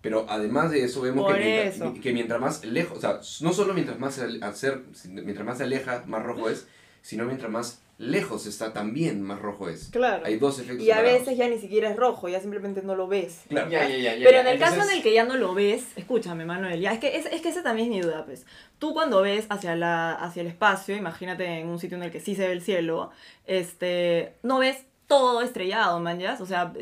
Pero 0.00 0.26
además 0.28 0.70
de 0.70 0.84
eso, 0.84 1.00
vemos 1.00 1.32
que 1.32 1.38
mientras, 1.40 1.74
eso. 1.76 1.94
que 2.00 2.12
mientras 2.12 2.40
más 2.40 2.64
lejos, 2.64 2.98
o 2.98 3.00
sea, 3.00 3.20
no 3.40 3.52
solo 3.52 3.74
mientras 3.74 3.98
más 3.98 4.18
hacer, 4.42 4.82
mientras 5.06 5.44
más 5.44 5.58
se 5.58 5.64
aleja, 5.64 6.04
más 6.06 6.22
rojo 6.22 6.48
es, 6.48 6.68
sino 7.02 7.24
mientras 7.24 7.50
más 7.50 7.82
lejos 7.98 8.46
está, 8.46 8.72
también 8.72 9.20
más 9.22 9.40
rojo 9.40 9.68
es. 9.68 9.88
Claro. 9.90 10.24
Hay 10.24 10.36
dos 10.36 10.60
efectos 10.60 10.86
Y 10.86 10.92
a 10.92 10.98
separados. 10.98 11.20
veces 11.20 11.36
ya 11.36 11.48
ni 11.48 11.58
siquiera 11.58 11.90
es 11.90 11.96
rojo, 11.96 12.28
ya 12.28 12.38
simplemente 12.38 12.80
no 12.82 12.94
lo 12.94 13.08
ves. 13.08 13.40
Claro. 13.48 13.68
Ya, 13.70 13.88
ya, 13.88 13.96
ya, 13.96 14.14
ya, 14.14 14.24
Pero 14.24 14.30
ya. 14.30 14.40
en 14.42 14.46
el 14.46 14.58
caso 14.60 14.80
en 14.88 14.90
el 14.96 15.02
que 15.02 15.12
ya 15.12 15.24
no 15.24 15.36
lo 15.36 15.52
ves, 15.52 15.84
escúchame, 15.96 16.44
Manuel, 16.44 16.80
ya 16.80 16.92
es 16.92 17.00
que, 17.00 17.16
es, 17.16 17.26
es 17.26 17.40
que 17.40 17.48
esa 17.48 17.64
también 17.64 17.88
es 17.92 17.96
mi 17.96 18.00
duda, 18.00 18.24
pues. 18.24 18.46
Tú 18.78 18.94
cuando 18.94 19.20
ves 19.22 19.46
hacia, 19.48 19.74
la, 19.74 20.12
hacia 20.12 20.42
el 20.42 20.46
espacio, 20.46 20.94
imagínate 20.94 21.44
en 21.58 21.66
un 21.66 21.80
sitio 21.80 21.96
en 21.96 22.04
el 22.04 22.12
que 22.12 22.20
sí 22.20 22.36
se 22.36 22.46
ve 22.46 22.52
el 22.52 22.62
cielo, 22.62 23.10
este, 23.48 24.34
no 24.44 24.60
ves 24.60 24.84
todo 25.08 25.42
estrellado, 25.42 25.98
man, 25.98 26.20
¿ya? 26.20 26.36
O 26.40 26.46
sea, 26.46 26.72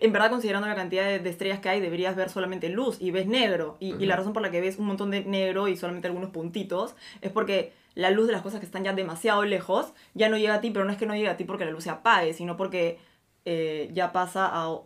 en 0.00 0.12
verdad 0.12 0.30
considerando 0.30 0.68
la 0.68 0.74
cantidad 0.74 1.04
de, 1.04 1.18
de 1.18 1.30
estrellas 1.30 1.60
que 1.60 1.68
hay, 1.68 1.80
deberías 1.80 2.16
ver 2.16 2.30
solamente 2.30 2.68
luz 2.68 2.96
y 3.00 3.10
ves 3.10 3.26
negro. 3.26 3.76
Y, 3.80 3.94
y 3.94 4.06
la 4.06 4.16
razón 4.16 4.32
por 4.32 4.42
la 4.42 4.50
que 4.50 4.60
ves 4.60 4.78
un 4.78 4.86
montón 4.86 5.10
de 5.10 5.24
negro 5.24 5.68
y 5.68 5.76
solamente 5.76 6.08
algunos 6.08 6.30
puntitos 6.30 6.94
es 7.20 7.30
porque 7.30 7.72
la 7.94 8.10
luz 8.10 8.26
de 8.26 8.32
las 8.32 8.42
cosas 8.42 8.60
que 8.60 8.66
están 8.66 8.84
ya 8.84 8.92
demasiado 8.92 9.44
lejos 9.44 9.92
ya 10.14 10.28
no 10.28 10.38
llega 10.38 10.54
a 10.54 10.60
ti, 10.60 10.70
pero 10.70 10.84
no 10.84 10.92
es 10.92 10.98
que 10.98 11.06
no 11.06 11.14
llegue 11.14 11.28
a 11.28 11.36
ti 11.36 11.44
porque 11.44 11.64
la 11.64 11.70
luz 11.70 11.84
se 11.84 11.90
apague, 11.90 12.32
sino 12.32 12.56
porque 12.56 12.98
eh, 13.44 13.90
ya 13.92 14.12
pasa 14.12 14.48
a, 14.52 14.82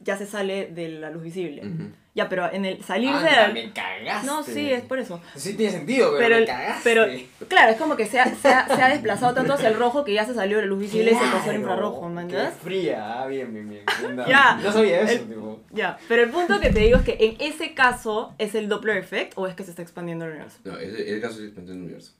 ya 0.00 0.16
se 0.16 0.26
sale 0.26 0.66
de 0.66 0.88
la 0.88 1.10
luz 1.10 1.22
visible. 1.22 1.62
Ya, 2.12 2.28
pero 2.28 2.52
en 2.52 2.64
el 2.64 2.82
salir 2.82 3.10
de 3.10 3.16
Anda, 3.28 3.46
la... 3.48 3.54
me 3.54 3.72
cagaste. 3.72 4.26
No, 4.26 4.42
sí, 4.42 4.68
es 4.72 4.82
por 4.82 4.98
eso. 4.98 5.20
Sí 5.36 5.54
tiene 5.54 5.72
sentido, 5.72 6.08
pero, 6.10 6.18
Pero, 6.18 6.34
me 6.36 6.40
el- 6.42 6.46
cagaste. 6.48 6.80
pero 6.82 7.06
claro, 7.48 7.70
es 7.72 7.78
como 7.78 7.94
que 7.96 8.06
se 8.06 8.18
ha, 8.18 8.34
se, 8.34 8.48
ha, 8.48 8.66
se 8.66 8.82
ha 8.82 8.88
desplazado 8.88 9.32
tanto 9.32 9.52
hacia 9.52 9.68
el 9.68 9.76
rojo 9.76 10.04
que 10.04 10.12
ya 10.14 10.26
se 10.26 10.34
salió 10.34 10.56
de 10.56 10.64
la 10.64 10.68
luz 10.68 10.80
visible 10.80 11.12
y 11.12 11.14
se 11.14 11.20
pasó 11.20 11.36
al 11.36 11.42
Claro, 11.44 11.58
infrarrojo, 11.60 12.08
¿man? 12.08 12.26
qué 12.26 12.34
¿ya? 12.34 12.50
fría, 12.50 13.20
ah, 13.22 13.26
bien, 13.28 13.54
bien, 13.54 13.68
bien. 13.68 13.84
No, 14.16 14.26
Ya. 14.26 14.56
No 14.60 14.72
sabía 14.72 15.02
eso, 15.02 15.12
El- 15.22 15.28
tipo. 15.28 15.60
Ya, 15.70 15.98
pero 16.08 16.22
el 16.24 16.30
punto 16.30 16.58
que 16.58 16.70
te 16.70 16.80
digo 16.80 16.98
es 16.98 17.04
que 17.04 17.16
en 17.20 17.36
ese 17.38 17.74
caso 17.74 18.34
es 18.38 18.56
el 18.56 18.68
Doppler 18.68 18.96
effect 18.96 19.34
o 19.36 19.46
es 19.46 19.54
que 19.54 19.62
se 19.62 19.70
está 19.70 19.82
expandiendo 19.82 20.24
el 20.24 20.32
universo. 20.32 20.58
No, 20.64 20.78
es, 20.78 20.92
es 20.92 21.08
el 21.12 21.20
caso 21.20 21.38
de 21.38 21.46
expansión 21.46 21.76
del 21.76 21.84
universo. 21.84 22.12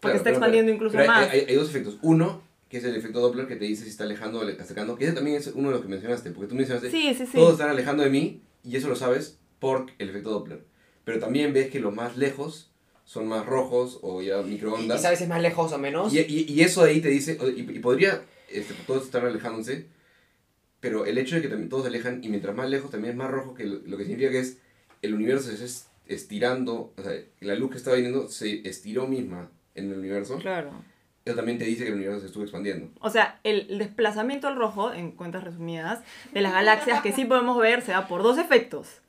Porque 0.00 0.18
está 0.18 0.24
pero- 0.24 0.36
expandiendo 0.36 0.66
pero- 0.68 0.76
incluso 0.76 0.92
pero 0.98 1.02
hay- 1.04 1.08
más. 1.08 1.30
Hay, 1.30 1.40
hay 1.48 1.54
dos 1.54 1.70
efectos. 1.70 1.96
Uno, 2.02 2.42
que 2.68 2.76
es 2.76 2.84
el 2.84 2.94
efecto 2.94 3.20
Doppler 3.20 3.46
que 3.46 3.56
te 3.56 3.64
dice 3.64 3.84
si 3.84 3.88
está 3.90 4.04
alejando 4.04 4.40
o 4.40 4.42
acercando, 4.60 4.96
que 4.96 5.04
ese 5.06 5.14
también 5.14 5.38
es 5.38 5.46
uno 5.54 5.68
de 5.68 5.74
los 5.76 5.82
que 5.82 5.88
mencionaste, 5.88 6.30
porque 6.32 6.48
tú 6.48 6.54
mencionaste, 6.56 6.90
Sí, 6.90 7.14
sí, 7.14 7.24
sí. 7.24 7.32
todos 7.38 7.52
están 7.52 7.70
alejando 7.70 8.02
de 8.02 8.10
mí, 8.10 8.42
y 8.64 8.76
eso 8.76 8.88
lo 8.88 8.96
sabes 8.96 9.38
por 9.58 9.86
el 9.98 10.10
efecto 10.10 10.30
Doppler. 10.30 10.64
Pero 11.04 11.18
también 11.20 11.52
ves 11.52 11.70
que 11.70 11.80
los 11.80 11.94
más 11.94 12.16
lejos 12.16 12.70
son 13.04 13.28
más 13.28 13.44
rojos 13.44 13.98
o 14.02 14.22
ya 14.22 14.40
¿Y, 14.40 14.46
y 14.46 14.50
microondas. 14.52 15.02
sabes 15.02 15.18
si 15.18 15.24
es 15.24 15.30
más 15.30 15.42
lejos 15.42 15.72
o 15.72 15.78
menos? 15.78 16.12
Y, 16.14 16.20
y, 16.20 16.46
y 16.50 16.60
eso 16.62 16.82
ahí 16.82 17.00
te 17.00 17.08
dice, 17.08 17.38
y, 17.56 17.60
y 17.60 17.78
podría, 17.80 18.22
este, 18.48 18.74
todos 18.86 19.04
están 19.04 19.26
alejándose, 19.26 19.86
pero 20.80 21.04
el 21.06 21.18
hecho 21.18 21.36
de 21.36 21.42
que 21.42 21.48
también 21.48 21.68
todos 21.68 21.82
se 21.84 21.88
alejan 21.88 22.22
y 22.24 22.28
mientras 22.28 22.54
más 22.56 22.68
lejos 22.70 22.90
también 22.90 23.12
es 23.12 23.16
más 23.18 23.30
rojo, 23.30 23.54
que 23.54 23.64
lo, 23.64 23.80
lo 23.86 23.96
que 23.96 24.04
significa 24.04 24.30
que 24.30 24.40
es 24.40 24.58
el 25.02 25.14
universo 25.14 25.48
se 25.54 25.62
está 25.64 25.90
estirando, 26.06 26.92
o 26.96 27.02
sea, 27.02 27.12
la 27.40 27.54
luz 27.54 27.70
que 27.70 27.76
estaba 27.78 27.96
viniendo 27.96 28.28
se 28.28 28.66
estiró 28.68 29.06
misma 29.06 29.50
en 29.74 29.90
el 29.92 29.98
universo. 29.98 30.38
Claro. 30.38 30.72
Eso 31.24 31.36
también 31.36 31.56
te 31.58 31.64
dice 31.64 31.84
que 31.84 31.88
el 31.88 31.94
universo 31.96 32.20
se 32.20 32.26
estuvo 32.26 32.42
expandiendo. 32.42 32.90
O 33.00 33.08
sea, 33.08 33.40
el 33.44 33.78
desplazamiento 33.78 34.46
al 34.46 34.56
rojo, 34.56 34.92
en 34.92 35.12
cuentas 35.12 35.42
resumidas, 35.42 36.00
de 36.32 36.42
las 36.42 36.52
galaxias 36.52 37.00
que 37.00 37.12
sí 37.12 37.24
podemos 37.24 37.58
ver 37.58 37.80
se 37.80 37.92
da 37.92 38.06
por 38.08 38.22
dos 38.22 38.36
efectos. 38.38 39.00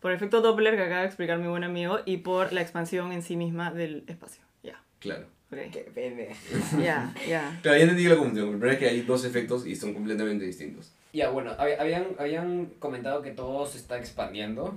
Por 0.00 0.10
el 0.10 0.16
efecto 0.18 0.42
Doppler 0.42 0.76
que 0.76 0.82
acaba 0.82 1.00
de 1.00 1.06
explicar 1.06 1.38
mi 1.38 1.48
buen 1.48 1.64
amigo 1.64 2.00
y 2.04 2.18
por 2.18 2.52
la 2.52 2.60
expansión 2.60 3.12
en 3.12 3.22
sí 3.22 3.36
misma 3.36 3.70
del 3.72 4.04
espacio. 4.06 4.42
Ya, 4.62 4.82
Claro. 4.98 5.26
ok. 5.50 5.58
Qué 5.72 5.90
pendejo. 5.94 6.34
Ya, 6.82 7.14
ya. 7.26 7.58
Claro, 7.62 7.78
ya 7.78 7.84
entendí 7.84 8.04
la 8.04 8.16
confusión. 8.16 8.48
El 8.48 8.58
problema 8.58 8.72
es 8.74 8.78
que 8.78 8.88
hay 8.88 9.00
dos 9.02 9.24
efectos 9.24 9.66
y 9.66 9.74
son 9.76 9.94
completamente 9.94 10.44
distintos. 10.44 10.92
Ya, 11.14 11.30
bueno, 11.30 11.52
hab- 11.56 11.78
habían, 11.78 12.06
habían 12.18 12.66
comentado 12.80 13.22
que 13.22 13.30
todo 13.30 13.64
se 13.66 13.78
está 13.78 13.96
expandiendo 13.98 14.76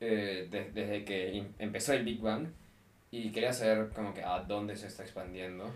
eh, 0.00 0.48
de- 0.50 0.70
desde 0.72 1.04
que 1.04 1.38
em- 1.38 1.48
empezó 1.58 1.92
el 1.94 2.04
Big 2.04 2.20
Bang 2.20 2.48
y 3.10 3.30
quería 3.32 3.52
saber 3.54 3.90
como 3.94 4.12
que 4.12 4.22
a 4.22 4.40
dónde 4.40 4.76
se 4.76 4.88
está 4.88 5.04
expandiendo. 5.04 5.70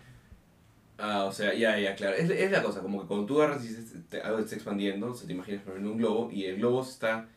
Ah, 1.00 1.24
o 1.24 1.32
sea, 1.32 1.54
ya, 1.54 1.78
ya, 1.78 1.94
claro. 1.94 2.16
Es, 2.16 2.28
es 2.28 2.50
la 2.50 2.62
cosa, 2.62 2.80
como 2.80 3.00
que 3.00 3.06
cuando 3.06 3.24
tú 3.26 3.40
agarras 3.40 3.64
y 3.64 4.16
algo 4.18 4.38
está 4.40 4.56
expandiendo, 4.56 5.10
o 5.12 5.14
sea, 5.14 5.26
te 5.28 5.32
imaginas 5.32 5.62
por 5.62 5.74
un 5.74 5.96
globo 5.96 6.30
y 6.32 6.44
el 6.46 6.56
globo 6.56 6.84
se 6.84 6.90
está 6.92 7.28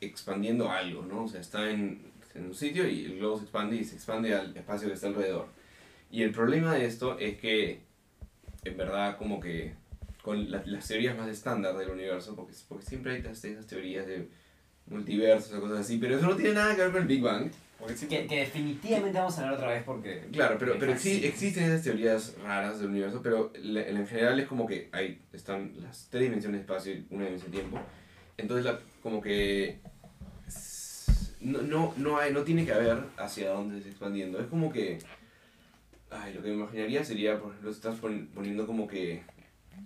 expandiendo 0.00 0.70
algo, 0.70 1.02
¿no? 1.02 1.24
O 1.24 1.28
sea, 1.28 1.40
está 1.40 1.68
en, 1.70 2.12
en 2.34 2.46
un 2.46 2.54
sitio 2.54 2.88
y 2.88 3.06
el 3.06 3.18
globo 3.18 3.38
se 3.38 3.42
expande 3.44 3.76
y 3.76 3.84
se 3.84 3.96
expande 3.96 4.34
al 4.34 4.56
espacio 4.56 4.86
que 4.88 4.94
está 4.94 5.08
alrededor. 5.08 5.48
Y 6.12 6.22
el 6.22 6.30
problema 6.30 6.74
de 6.74 6.86
esto 6.86 7.18
es 7.18 7.38
que, 7.38 7.80
en 8.64 8.76
verdad, 8.76 9.16
como 9.18 9.40
que 9.40 9.74
con 10.22 10.50
la- 10.50 10.62
las 10.66 10.86
teorías 10.86 11.16
más 11.18 11.28
estándar 11.28 11.76
del 11.76 11.90
universo, 11.90 12.36
porque, 12.36 12.52
porque 12.68 12.86
siempre 12.86 13.14
hay 13.16 13.20
esas 13.22 13.66
teorías 13.66 14.06
de 14.06 14.28
multiversos 14.86 15.52
o 15.54 15.60
cosas 15.60 15.80
así, 15.80 15.98
pero 15.98 16.16
eso 16.16 16.26
no 16.26 16.36
tiene 16.36 16.54
nada 16.54 16.76
que 16.76 16.82
ver 16.82 16.92
con 16.92 17.02
el 17.02 17.08
Big 17.08 17.22
Bang. 17.22 17.50
Que, 18.08 18.26
que 18.26 18.36
definitivamente 18.40 19.18
vamos 19.18 19.38
a 19.38 19.42
hablar 19.42 19.54
otra 19.54 19.68
vez 19.68 19.82
porque... 19.84 20.28
Claro, 20.32 20.56
pero, 20.58 20.76
pero 20.78 20.92
fascina. 20.92 21.26
existen 21.26 21.64
esas 21.64 21.82
teorías 21.82 22.34
raras 22.42 22.80
del 22.80 22.88
universo, 22.90 23.20
pero 23.22 23.52
la- 23.62 23.86
en 23.86 24.06
general 24.06 24.38
es 24.40 24.46
como 24.48 24.66
que 24.66 24.88
hay, 24.92 25.22
están 25.32 25.72
las 25.80 26.08
tres 26.10 26.24
dimensiones 26.24 26.58
de 26.58 26.62
espacio 26.62 26.92
y 26.92 27.06
una 27.10 27.24
dimensión 27.26 27.52
de 27.52 27.58
tiempo. 27.58 27.78
Entonces, 28.36 28.64
la, 28.66 28.80
como 29.02 29.20
que 29.22 29.78
no, 31.40 31.62
no, 31.62 31.94
no, 31.96 32.18
hay, 32.18 32.32
no 32.32 32.42
tiene 32.42 32.64
que 32.66 32.72
haber 32.72 32.98
hacia 33.16 33.50
dónde 33.50 33.74
se 33.74 33.78
está 33.80 33.90
expandiendo. 33.90 34.40
Es 34.40 34.48
como 34.48 34.72
que, 34.72 34.98
ay, 36.10 36.34
lo 36.34 36.42
que 36.42 36.48
me 36.48 36.54
imaginaría 36.56 37.04
sería, 37.04 37.38
por 37.38 37.50
ejemplo, 37.50 37.70
estás 37.70 37.96
pon- 38.00 38.28
poniendo 38.34 38.66
como 38.66 38.88
que 38.88 39.22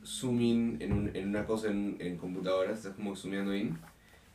zooming 0.05 0.79
en, 0.81 0.93
un, 0.93 1.11
en 1.15 1.29
una 1.29 1.45
cosa 1.45 1.69
en, 1.69 1.97
en 2.01 2.17
computadora, 2.17 2.73
estás 2.73 2.95
como 2.95 3.15
zoomeando 3.15 3.55
in, 3.55 3.79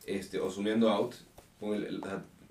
este, 0.06 0.38
o 0.38 0.48
zoomeando 0.48 0.88
out. 0.90 1.14
el- 1.60 1.84
el- 1.84 2.00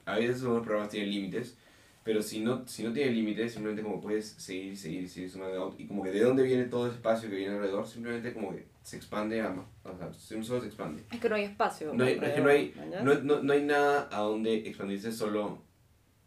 a 0.07 0.15
veces 0.17 0.41
algunos 0.41 0.63
programas 0.63 0.89
tienen 0.89 1.11
límites, 1.11 1.57
pero 2.03 2.21
si 2.21 2.39
no, 2.39 2.65
si 2.67 2.83
no 2.83 2.93
tiene 2.93 3.11
límites, 3.11 3.51
simplemente 3.53 3.83
como 3.83 3.99
puedes 4.01 4.27
seguir, 4.29 4.77
seguir, 4.77 5.09
seguir 5.09 5.29
sumando 5.29 5.61
out, 5.61 5.79
y 5.79 5.85
como 5.87 6.03
que 6.03 6.11
de 6.11 6.21
dónde 6.21 6.43
viene 6.43 6.63
todo 6.65 6.87
ese 6.87 6.95
espacio 6.95 7.29
que 7.29 7.35
viene 7.35 7.53
alrededor, 7.55 7.85
simplemente 7.85 8.33
como 8.33 8.51
que 8.55 8.65
se 8.81 8.95
expande 8.95 9.41
a 9.41 9.49
más, 9.49 9.65
o 9.83 9.97
sea, 9.97 10.13
solo 10.41 10.61
se 10.61 10.67
expande. 10.67 11.03
Es 11.11 11.19
que 11.19 11.27
no 11.29 11.35
hay 11.35 11.43
espacio. 11.43 11.93
No 11.93 12.05
hay, 12.05 12.13
es 12.13 12.31
que 12.31 12.41
no 12.41 12.49
hay, 12.49 12.73
no, 13.03 13.13
no, 13.15 13.43
no 13.43 13.53
hay 13.53 13.63
nada 13.63 14.07
a 14.11 14.19
donde 14.21 14.55
expandirse, 14.55 15.11
solo 15.11 15.61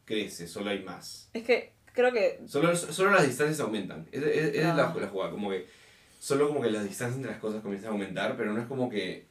crece, 0.05 0.47
solo 0.47 0.69
hay 0.71 0.83
más. 0.83 1.31
Es 1.33 1.45
que 1.45 1.73
creo 1.95 2.13
que 2.13 2.41
Solo, 2.47 2.77
solo 2.77 3.13
las 3.13 3.27
distancias 3.27 3.61
aumentan. 3.61 4.07
Esa 4.13 4.27
es, 4.29 4.55
es 4.55 4.63
la, 4.65 4.73
Ah. 4.91 4.95
la 5.01 5.09
jugada, 5.09 5.31
como 5.31 5.49
que 5.51 5.67
solo 6.19 6.49
como 6.49 6.61
que 6.61 6.71
las 6.71 6.85
distancias 6.85 7.17
entre 7.17 7.31
las 7.31 7.41
cosas 7.41 7.63
comienzan 7.63 7.89
a 7.89 7.93
aumentar, 7.93 8.37
pero 8.37 8.53
no 8.53 8.61
es 8.61 8.67
como 8.67 8.91
que... 8.91 9.27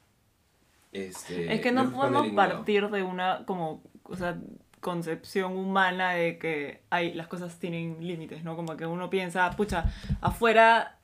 Este, 0.92 1.54
Es 1.54 1.62
que 1.62 1.72
no, 1.72 1.92
podemos 1.92 2.24
lado. 2.34 2.36
partir 2.36 2.90
de 2.90 3.04
una 3.04 3.46
como, 3.46 3.84
o 4.10 4.16
sea, 4.16 4.38
concepción 4.82 5.58
humana 5.58 6.14
de 6.14 6.38
que 6.38 6.82
hay, 6.90 7.14
las 7.14 7.28
cosas 7.28 7.60
tienen 7.60 7.98
límites, 8.06 8.44
¿no? 8.44 8.56
Como 8.56 8.78
que 8.78 8.86
uno 8.86 9.10
piensa, 9.10 9.50
pucha, 9.52 9.86
afuera 10.22 10.98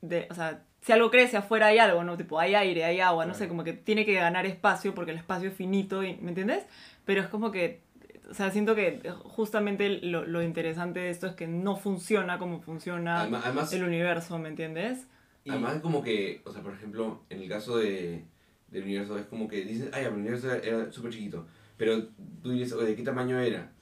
de, 0.00 0.26
o 0.30 0.34
sea, 0.34 0.64
si 0.80 0.92
algo 0.92 1.10
crece 1.10 1.36
afuera 1.36 1.66
hay 1.66 1.78
algo, 1.78 2.02
¿no? 2.04 2.16
Tipo, 2.16 2.38
hay 2.40 2.54
aire, 2.54 2.84
hay 2.84 3.00
agua, 3.00 3.26
no 3.26 3.34
sé, 3.34 3.48
como 3.48 3.64
que 3.64 3.74
tiene 3.74 4.04
que 4.04 4.14
ganar 4.14 4.46
espacio 4.46 4.94
porque 4.94 5.10
el 5.10 5.18
espacio 5.18 5.50
es 5.50 5.54
finito, 5.54 6.02
y- 6.02 6.16
¿me 6.16 6.30
entiendes? 6.30 6.66
Pero 7.04 7.20
es 7.20 7.28
como 7.28 7.50
que, 7.50 7.82
o 8.30 8.34
sea, 8.34 8.50
siento 8.50 8.74
que 8.74 9.00
justamente 9.24 9.88
lo, 10.02 10.24
lo 10.24 10.42
interesante 10.42 11.00
de 11.00 11.10
esto 11.10 11.26
es 11.26 11.34
que 11.34 11.46
no 11.46 11.76
funciona 11.76 12.38
como 12.38 12.60
funciona 12.60 13.20
Además, 13.22 13.42
además, 13.44 13.72
el 13.72 13.84
universo, 13.84 14.38
¿me 14.38 14.48
entiendes? 14.48 15.06
Y- 15.44 15.50
además 15.50 15.80
como 15.80 16.02
que, 16.02 16.40
o 16.44 16.52
sea, 16.52 16.62
por 16.62 16.72
ejemplo, 16.72 17.22
en 17.28 17.42
el 17.42 17.48
caso 17.48 17.76
de, 17.76 18.24
del 18.68 18.84
universo 18.84 19.18
es 19.18 19.26
como 19.26 19.48
que 19.48 19.62
dices, 19.64 19.90
ay, 19.92 20.04
el 20.04 20.14
universo 20.14 20.50
era, 20.50 20.64
era 20.66 20.92
súper 20.92 21.12
chiquito, 21.12 21.46
pero 21.80 22.08
tú 22.42 22.50
dices, 22.52 22.76
¿de 22.78 22.94
qué 22.94 23.02
tamaño 23.02 23.40
era? 23.40 23.72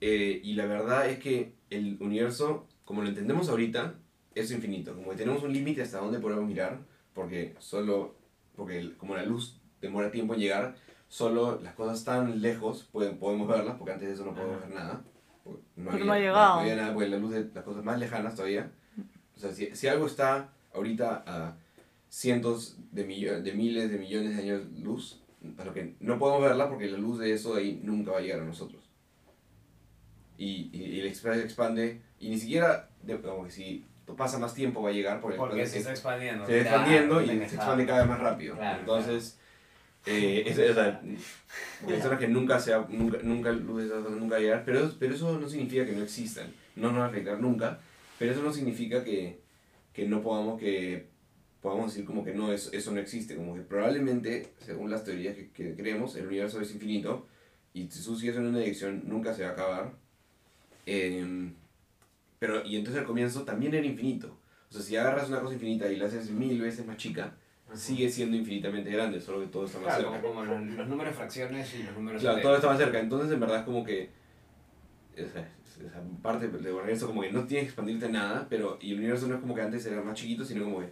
Eh, 0.00 0.40
y 0.44 0.54
la 0.54 0.66
verdad 0.66 1.08
es 1.10 1.18
que 1.18 1.52
el 1.68 1.96
universo, 2.00 2.68
como 2.84 3.02
lo 3.02 3.08
entendemos 3.08 3.48
ahorita, 3.48 3.94
es 4.36 4.52
infinito, 4.52 4.94
como 4.94 5.10
que 5.10 5.16
tenemos 5.16 5.42
un 5.42 5.52
límite 5.52 5.82
hasta 5.82 5.98
dónde 5.98 6.20
podemos 6.20 6.44
mirar, 6.46 6.78
porque 7.12 7.56
solo, 7.58 8.14
porque 8.54 8.92
como 8.96 9.16
la 9.16 9.24
luz 9.24 9.60
demora 9.80 10.12
tiempo 10.12 10.34
en 10.34 10.40
llegar, 10.40 10.76
solo 11.08 11.60
las 11.60 11.74
cosas 11.74 12.04
tan 12.04 12.40
lejos 12.40 12.88
pueden, 12.92 13.18
podemos 13.18 13.48
verlas, 13.48 13.74
porque 13.78 13.94
antes 13.94 14.06
de 14.08 14.14
eso 14.14 14.24
no 14.24 14.32
podemos 14.34 14.60
ver 14.60 14.70
nada. 14.70 15.02
No, 15.74 15.90
había, 15.90 16.04
no 16.04 16.12
ha 16.12 16.18
llegado. 16.18 16.54
no 16.54 16.60
había 16.60 16.76
nada, 16.76 16.94
porque 16.94 17.08
la 17.08 17.18
luz 17.18 17.32
de 17.32 17.50
las 17.52 17.64
cosas 17.64 17.82
más 17.84 17.98
lejanas 17.98 18.36
todavía. 18.36 18.70
O 19.36 19.40
sea, 19.40 19.52
si, 19.52 19.74
si 19.74 19.88
algo 19.88 20.06
está 20.06 20.52
ahorita 20.72 21.24
a 21.26 21.56
cientos 22.08 22.76
de, 22.92 23.04
millo- 23.06 23.42
de 23.42 23.52
miles 23.54 23.90
de 23.90 23.98
millones 23.98 24.36
de 24.36 24.42
años 24.42 24.62
luz, 24.78 25.20
a 25.58 25.64
lo 25.64 25.72
que 25.72 25.94
no 26.00 26.18
podemos 26.18 26.42
verla 26.42 26.68
porque 26.68 26.86
la 26.88 26.98
luz 26.98 27.18
de 27.18 27.32
eso 27.32 27.54
de 27.54 27.62
ahí 27.62 27.80
nunca 27.82 28.12
va 28.12 28.18
a 28.18 28.20
llegar 28.20 28.40
a 28.40 28.44
nosotros. 28.44 28.82
Y, 30.38 30.70
y, 30.72 30.84
y 30.84 31.00
el 31.00 31.06
espacio 31.08 31.42
expande, 31.42 32.00
y 32.18 32.30
ni 32.30 32.38
siquiera, 32.38 32.88
de- 33.02 33.20
como 33.20 33.44
que 33.44 33.50
si 33.50 33.84
pasa 34.16 34.38
más 34.38 34.54
tiempo 34.54 34.82
va 34.82 34.88
a 34.88 34.92
llegar 34.92 35.20
porque, 35.20 35.36
Porque 35.36 35.66
se 35.66 35.78
está 35.78 35.90
expandiendo. 35.90 36.44
se 36.46 36.56
va 36.56 36.62
Claro, 36.62 36.76
expandiendo 36.78 37.22
y 37.22 37.26
se 37.48 37.54
expande 37.56 37.86
cada 37.86 38.00
vez 38.00 38.08
más 38.08 38.20
rápido. 38.20 38.56
Claro, 38.56 38.80
Entonces, 38.80 39.38
eh, 40.06 40.42
es, 40.46 40.58
es, 40.58 40.74
sea, 40.74 41.00
personas 41.86 42.18
que 42.18 42.26
nunca, 42.28 42.58
se 42.58 42.74
va- 42.74 42.86
nunca, 42.88 43.18
nunca, 43.22 43.52
cosas 43.66 44.10
nunca 44.12 44.38
llegar, 44.38 44.62
pero, 44.64 44.90
pero 44.98 45.14
eso 45.14 45.38
no 45.38 45.48
significa 45.48 45.84
que 45.86 45.92
no 45.92 46.02
existan, 46.02 46.52
no 46.74 46.90
nos 46.90 47.00
va 47.02 47.04
a 47.04 47.08
afectar 47.08 47.38
nunca, 47.38 47.78
pero 48.18 48.32
eso 48.32 48.42
no 48.42 48.52
significa 48.52 49.04
que, 49.04 49.40
que 49.92 50.08
no 50.08 50.22
podamos, 50.22 50.58
que 50.58 51.06
podamos 51.60 51.92
decir 51.92 52.06
como 52.06 52.24
que 52.24 52.32
no, 52.34 52.52
eso, 52.52 52.70
eso 52.72 52.90
no 52.92 53.00
existe, 53.00 53.36
como 53.36 53.54
que 53.54 53.60
probablemente, 53.60 54.52
según 54.58 54.90
las 54.90 55.04
teorías 55.04 55.34
que, 55.36 55.50
que 55.50 55.74
creemos, 55.76 56.16
el 56.16 56.26
universo 56.26 56.60
es 56.60 56.72
infinito 56.72 57.26
y 57.74 57.84
tú 57.86 58.16
sigues 58.16 58.36
en 58.36 58.46
una 58.46 58.58
dirección 58.58 59.02
nunca 59.06 59.34
se 59.34 59.42
va 59.44 59.50
a 59.50 59.52
acabar. 59.52 59.92
Em, 60.86 61.54
pero, 62.38 62.64
y 62.64 62.76
entonces 62.76 63.00
al 63.00 63.06
comienzo 63.06 63.42
también 63.44 63.74
era 63.74 63.86
infinito. 63.86 64.38
O 64.70 64.72
sea, 64.72 64.82
si 64.82 64.96
agarras 64.96 65.28
una 65.28 65.40
cosa 65.40 65.54
infinita 65.54 65.90
y 65.90 65.96
la 65.96 66.06
haces 66.06 66.30
mil 66.30 66.60
veces 66.60 66.86
más 66.86 66.96
chica, 66.96 67.36
sigue 67.74 68.08
siendo 68.08 68.36
infinitamente 68.36 68.90
grande, 68.90 69.20
solo 69.20 69.40
que 69.40 69.46
todo 69.48 69.66
está 69.66 69.78
más 69.78 69.96
Claro, 69.96 70.12
cerca. 70.12 70.26
como, 70.26 70.44
los, 70.44 70.62
los 70.64 70.88
números 70.88 71.14
fracciones 71.14 71.74
y 71.74 71.82
los 71.82 71.94
números 71.94 72.20
Claro, 72.22 72.36
de- 72.36 72.42
todo 72.42 72.54
está 72.56 72.68
más 72.68 72.78
cerca. 72.78 72.98
Entonces, 73.00 73.30
en 73.32 73.40
verdad, 73.40 73.58
es 73.58 73.64
como 73.64 73.84
que. 73.84 74.10
Esa, 75.14 75.40
esa 75.40 76.02
parte 76.22 76.48
del 76.48 76.72
universo, 76.74 77.06
como 77.06 77.20
que 77.22 77.30
no 77.32 77.44
tiene 77.46 77.62
que 77.62 77.66
expandirte 77.68 78.08
nada, 78.08 78.46
pero. 78.48 78.78
Y 78.80 78.92
el 78.92 78.98
universo 78.98 79.26
no 79.28 79.34
es 79.34 79.40
como 79.40 79.54
que 79.54 79.60
antes 79.62 79.84
era 79.86 80.00
más 80.02 80.14
chiquito, 80.18 80.44
sino 80.44 80.64
como 80.64 80.80
que. 80.80 80.88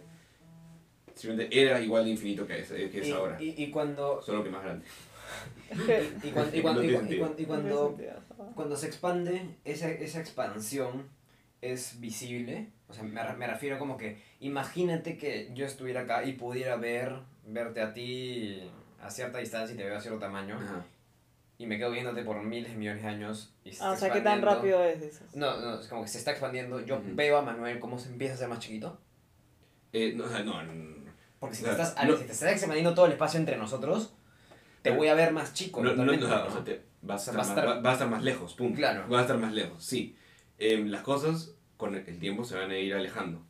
Simplemente 1.19 1.61
era 1.61 1.81
igual 1.81 2.05
de 2.05 2.11
infinito 2.11 2.47
que 2.47 2.59
es, 2.59 2.69
que 2.69 2.85
es 3.01 3.07
y, 3.07 3.11
ahora. 3.11 3.35
y, 3.41 3.61
y 3.61 3.69
cuando 3.71 4.21
Solo 4.21 4.41
que 4.41 4.49
más 4.49 4.63
grande. 4.63 4.85
Y 6.23 6.31
cuando, 6.31 6.55
y 6.57 6.61
cuando, 6.61 6.81
cuando, 7.45 7.97
cuando, 8.55 8.75
se 8.77 8.87
expande, 8.87 9.41
esa, 9.65 9.89
esa 9.91 10.21
expansión 10.21 11.09
es 11.61 11.99
visible. 11.99 12.69
O 12.87 12.93
sea, 12.93 13.03
me, 13.03 13.21
me 13.33 13.47
refiero 13.47 13.77
como 13.77 13.97
que 13.97 14.17
imagínate 14.39 15.17
que 15.17 15.51
yo 15.53 15.65
estuviera 15.65 16.01
acá 16.01 16.23
y 16.23 16.33
pudiera 16.33 16.77
ver, 16.77 17.13
verte 17.45 17.81
a 17.81 17.93
ti 17.93 18.61
a 19.01 19.09
cierta 19.11 19.39
distancia 19.39 19.73
y 19.73 19.77
te 19.77 19.83
veo 19.83 19.97
a 19.97 20.01
cierto 20.01 20.19
tamaño 20.19 20.55
Ajá. 20.55 20.85
y 21.57 21.65
me 21.65 21.77
quedo 21.77 21.91
viéndote 21.91 22.23
por 22.23 22.41
miles 22.41 22.71
de 22.71 22.77
millones 22.77 23.03
de 23.03 23.09
años 23.09 23.53
y 23.65 23.73
se 23.73 23.83
Ah, 23.83 23.91
o 23.91 23.95
sea, 23.97 24.11
¿qué 24.13 24.21
tan 24.21 24.41
rápido 24.41 24.81
es 24.85 25.01
eso? 25.01 25.25
No, 25.35 25.59
no, 25.59 25.79
es 25.81 25.87
como 25.87 26.01
que 26.03 26.07
se 26.07 26.17
está 26.17 26.31
expandiendo. 26.31 26.79
Yo 26.85 26.95
Ujú. 26.95 27.09
veo 27.13 27.37
a 27.37 27.41
Manuel 27.41 27.79
cómo 27.79 27.99
se 27.99 28.07
empieza 28.09 28.33
a 28.33 28.35
hacer 28.37 28.47
más 28.47 28.59
chiquito. 28.59 28.97
Eh, 29.91 30.13
no, 30.15 30.25
o 30.25 30.29
sea, 30.29 30.43
no, 30.43 30.61
no, 30.61 30.71
no, 30.73 30.98
Porque 31.39 31.55
si, 31.55 31.63
te, 31.63 31.71
estás, 31.71 31.95
no- 32.05 32.17
si 32.17 32.23
te 32.25 32.31
estás 32.33 32.51
expandiendo 32.51 32.93
todo 32.93 33.05
el 33.05 33.13
espacio 33.13 33.39
entre 33.39 33.57
nosotros, 33.57 34.13
te 34.81 34.91
voy 34.91 35.07
a 35.07 35.13
ver 35.13 35.31
más 35.33 35.53
chico. 35.53 35.81
no, 35.81 35.93
no, 35.93 36.05
no, 36.05 36.11
o 36.13 36.27
sea, 36.27 36.45
¿no? 36.53 36.63
te- 36.63 36.81
vas, 37.01 37.27
a 37.27 37.31
estar 37.31 37.35
va 37.37 37.43
a 37.43 37.47
más, 37.47 37.49
estar- 37.57 37.67
va- 37.67 37.81
va 37.81 37.89
a 37.89 37.93
estar 37.93 38.09
más 38.09 38.23
lejos, 38.23 38.53
punto. 38.55 38.75
Claro. 38.77 39.07
Va 39.09 39.19
a 39.19 39.21
estar 39.21 39.37
más 39.37 39.53
lejos, 39.53 39.83
sí. 39.83 40.15
Em, 40.57 40.87
las 40.87 41.01
cosas 41.01 41.53
con 41.77 41.95
el 41.95 42.19
tiempo 42.19 42.43
se 42.43 42.55
van 42.55 42.71
a 42.71 42.77
ir 42.77 42.93
alejando. 42.93 43.41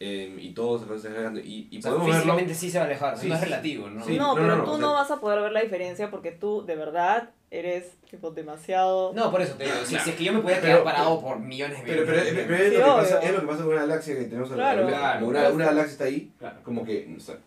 Em, 0.00 0.38
y 0.38 0.52
todo 0.54 0.78
se 0.78 0.86
va 0.86 0.96
a 0.96 0.98
ir 0.98 1.06
alejando. 1.06 1.40
Y, 1.40 1.68
y 1.70 1.78
O 1.78 1.82
sea, 1.82 1.90
podemos 1.92 2.06
verlo. 2.08 2.20
físicamente 2.22 2.54
sí 2.54 2.70
se 2.70 2.78
va 2.78 2.84
a 2.84 2.86
alejar, 2.88 3.18
Sí, 3.18 3.28
no 3.28 3.34
es 3.34 3.40
relativo, 3.42 3.88
¿no? 3.90 4.04
Sí. 4.04 4.16
no, 4.16 4.28
no, 4.28 4.34
pero 4.34 4.46
no, 4.48 4.56
no, 4.56 4.64
tú 4.64 4.70
o 4.72 4.78
no 4.78 4.88
sea- 4.88 4.96
vas 5.00 5.10
a 5.10 5.20
poder 5.20 5.40
ver 5.40 5.52
la 5.52 5.60
diferencia 5.62 6.10
porque 6.10 6.32
tú 6.32 6.64
de 6.66 6.76
verdad 6.76 7.30
eres 7.58 7.92
tipo 8.10 8.30
demasiado... 8.30 9.12
No, 9.14 9.30
por 9.30 9.40
eso 9.42 9.54
te 9.54 9.64
digo, 9.64 9.76
si, 9.84 9.90
Claro. 9.90 10.04
si 10.04 10.10
es 10.10 10.16
que 10.16 10.24
yo 10.24 10.32
me 10.32 10.40
pudiera 10.40 10.60
Pero- 10.60 10.82
quedar 10.82 10.84
parado 10.94 11.20
por 11.20 11.38
millones 11.38 11.78
de 11.78 11.84
Pero, 11.84 12.02
millones 12.02 12.24
pero, 12.24 12.36
de 12.36 12.44
pero 12.44 12.64
millones. 12.64 12.72
es, 12.72 12.72
Sí, 12.72 12.78
lo 12.78 12.84
que 12.84 13.00
pasa, 13.02 13.18
obvio. 13.18 13.28
es 13.28 13.34
lo 13.34 13.40
que 13.40 13.46
pasa 13.46 13.58
con 13.64 13.72
una 13.72 13.80
galaxia 13.80 14.14
que 14.16 14.24
tenemos 14.24 14.48
Claro. 14.50 14.68
alrededor. 14.80 14.90
Claro. 15.00 15.26
Una, 15.26 15.48
una 15.50 15.64
galaxia 15.66 15.92
está 15.92 16.04
ahí, 16.04 16.32
Claro. 16.38 16.58
como 16.62 16.84
que 16.84 17.14
o 17.16 17.20
sea, 17.20 17.38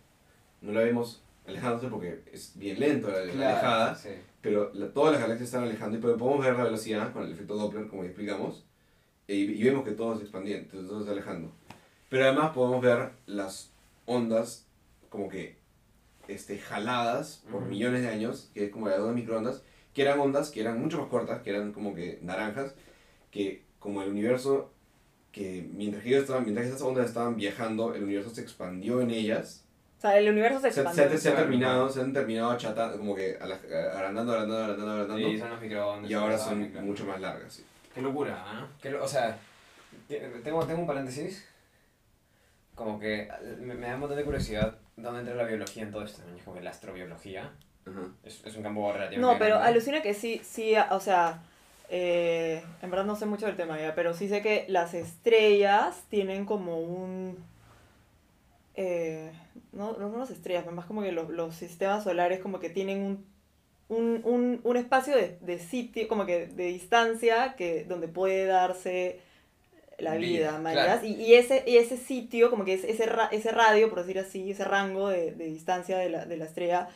no 0.62 0.72
la 0.72 0.80
vemos 0.80 1.22
alejándose 1.46 1.88
porque 1.88 2.20
es 2.32 2.52
bien 2.58 2.78
lento 2.80 3.08
la, 3.08 3.20
la 3.24 3.32
Claro, 3.32 3.48
alejada, 3.50 3.94
sí. 3.94 4.08
pero 4.40 4.70
la- 4.74 4.88
todas 4.92 5.12
las 5.12 5.20
galaxias 5.22 5.48
están 5.48 5.62
alejando 5.64 5.98
y 5.98 6.00
pero 6.00 6.16
podemos 6.16 6.44
ver 6.44 6.56
la 6.56 6.64
velocidad 6.64 7.12
con 7.12 7.24
el 7.24 7.32
efecto 7.32 7.54
Doppler, 7.56 7.86
como 7.88 8.02
ya 8.02 8.08
explicamos, 8.10 8.64
y, 9.26 9.34
y 9.34 9.62
vemos 9.62 9.84
que 9.84 9.92
todo 9.92 10.16
se 10.16 10.22
expandía, 10.22 10.66
todo 10.68 10.94
se 10.96 11.00
está 11.00 11.12
alejando. 11.12 11.52
Pero 12.08 12.24
además 12.24 12.52
podemos 12.54 12.80
ver 12.82 13.10
las 13.26 13.70
ondas 14.06 14.66
como 15.10 15.28
que 15.28 15.56
este, 16.28 16.58
jaladas 16.58 17.42
por 17.50 17.62
Ujú. 17.62 17.70
millones 17.70 18.02
de 18.02 18.08
años, 18.08 18.50
que 18.52 18.64
es 18.66 18.70
como 18.70 18.88
las 18.88 18.98
ondas 18.98 19.14
microondas, 19.14 19.62
que 19.94 20.02
eran 20.02 20.18
ondas 20.20 20.50
que 20.50 20.60
eran 20.60 20.80
mucho 20.80 20.98
más 20.98 21.08
cortas, 21.08 21.42
que 21.42 21.50
eran 21.50 21.72
como 21.72 21.94
que 21.94 22.18
naranjas, 22.22 22.74
que 23.30 23.64
como 23.78 24.02
el 24.02 24.10
universo, 24.10 24.72
que 25.32 25.68
mientras 25.72 26.02
que, 26.02 26.10
ellos 26.10 26.22
estaban, 26.22 26.42
mientras 26.44 26.66
que 26.66 26.70
esas 26.72 26.82
ondas 26.82 27.06
estaban 27.06 27.36
viajando, 27.36 27.94
el 27.94 28.04
universo 28.04 28.30
se 28.30 28.40
expandió 28.40 29.00
en 29.00 29.10
ellas, 29.10 29.64
O 29.98 30.00
sea, 30.00 30.16
el 30.18 30.28
universo 30.28 30.60
se 30.60 30.70
se, 30.70 30.80
expandió. 30.80 31.10
se, 31.10 31.18
se 31.18 31.28
han 31.28 31.34
Claro. 31.34 31.48
terminado, 31.48 31.88
se 31.90 32.00
han 32.00 32.12
terminado 32.12 32.50
achatando, 32.50 32.98
como 32.98 33.14
que 33.14 33.36
agrandando, 33.36 34.32
agrandando, 34.32 34.56
agrandando, 34.58 34.92
agrandando, 34.92 35.28
Sí, 35.28 35.38
son 35.38 35.50
los 35.50 35.60
microondas. 35.60 36.10
y 36.10 36.14
ahora 36.14 36.38
son 36.38 36.48
son 36.48 36.58
los 36.60 36.68
micro- 36.68 36.82
mucho 36.82 37.04
más 37.06 37.20
largas. 37.20 37.52
sí. 37.52 37.64
Qué 37.94 38.00
locura, 38.02 38.36
¿ah? 38.46 38.68
Qué 38.80 38.90
lo- 38.90 39.02
o 39.04 39.08
sea, 39.08 39.36
tengo, 40.08 40.64
tengo 40.66 40.80
un 40.80 40.86
paréntesis. 40.86 41.44
Como 42.74 43.00
que 43.00 43.28
me, 43.60 43.74
me 43.74 43.88
da 43.88 43.94
un 43.94 44.00
montón 44.00 44.18
de 44.18 44.24
curiosidad 44.24 44.78
dónde 44.96 45.20
entra 45.20 45.34
la 45.34 45.44
biología 45.44 45.82
en 45.82 45.90
todo 45.90 46.04
esto. 46.04 46.22
¿no? 46.30 46.36
Es 46.36 46.42
como 46.44 46.56
que 46.56 46.62
la 46.62 46.70
astrobiología 46.70 47.52
Ajá. 47.88 48.12
es, 48.24 48.42
es 48.44 48.56
un 48.56 48.62
campo 48.62 48.92
relativamente 48.92 49.20
No, 49.20 49.38
pero 49.38 49.56
grande. 49.56 49.68
alucina 49.68 50.02
que 50.02 50.14
sí, 50.14 50.40
sí, 50.44 50.74
o 50.90 51.00
sea, 51.00 51.42
eh, 51.90 52.62
en 52.82 52.90
verdad 52.90 53.06
no 53.06 53.16
sé 53.16 53.26
mucho 53.26 53.46
del 53.46 53.56
tema 53.56 53.78
ya, 53.80 53.94
pero 53.94 54.14
sí 54.14 54.28
sé 54.28 54.42
que 54.42 54.64
las 54.68 54.94
estrellas 54.94 56.04
tienen 56.10 56.44
como 56.46 56.78
un... 56.80 57.36
eh, 58.74 59.32
no, 59.72 59.92
no 59.98 60.10
son 60.10 60.20
las 60.20 60.30
estrellas, 60.30 60.66
más 60.72 60.86
como 60.86 61.02
que 61.02 61.12
los, 61.12 61.28
los 61.30 61.54
sistemas 61.54 62.04
solares 62.04 62.40
como 62.40 62.60
que 62.60 62.70
tienen 62.70 63.02
un, 63.02 63.26
un, 63.88 64.20
un, 64.24 64.60
un 64.64 64.76
espacio 64.76 65.16
de, 65.16 65.38
de 65.40 65.58
sitio, 65.58 66.08
como 66.08 66.26
que 66.26 66.46
de 66.46 66.64
distancia, 66.66 67.54
que, 67.56 67.84
donde 67.84 68.08
puede 68.08 68.46
darse 68.46 69.20
la 69.98 70.16
Vida, 70.16 70.60
y, 71.04 71.14
y, 71.14 71.34
ese, 71.34 71.64
y 71.66 71.76
ese 71.78 71.96
sitio, 71.96 72.50
como 72.50 72.64
que 72.64 72.74
es, 72.74 72.84
ese, 72.84 73.06
ra- 73.06 73.28
ese 73.32 73.52
radio, 73.52 73.90
por 73.90 74.00
decir 74.00 74.18
así, 74.20 74.50
ese 74.52 74.64
rango 74.64 75.08
de, 75.08 75.32
de 75.32 75.46
distancia 75.46 75.98
de 75.98 76.10
la, 76.10 76.26
de 76.26 76.36
la 76.38 76.46
estrella, 76.46 76.88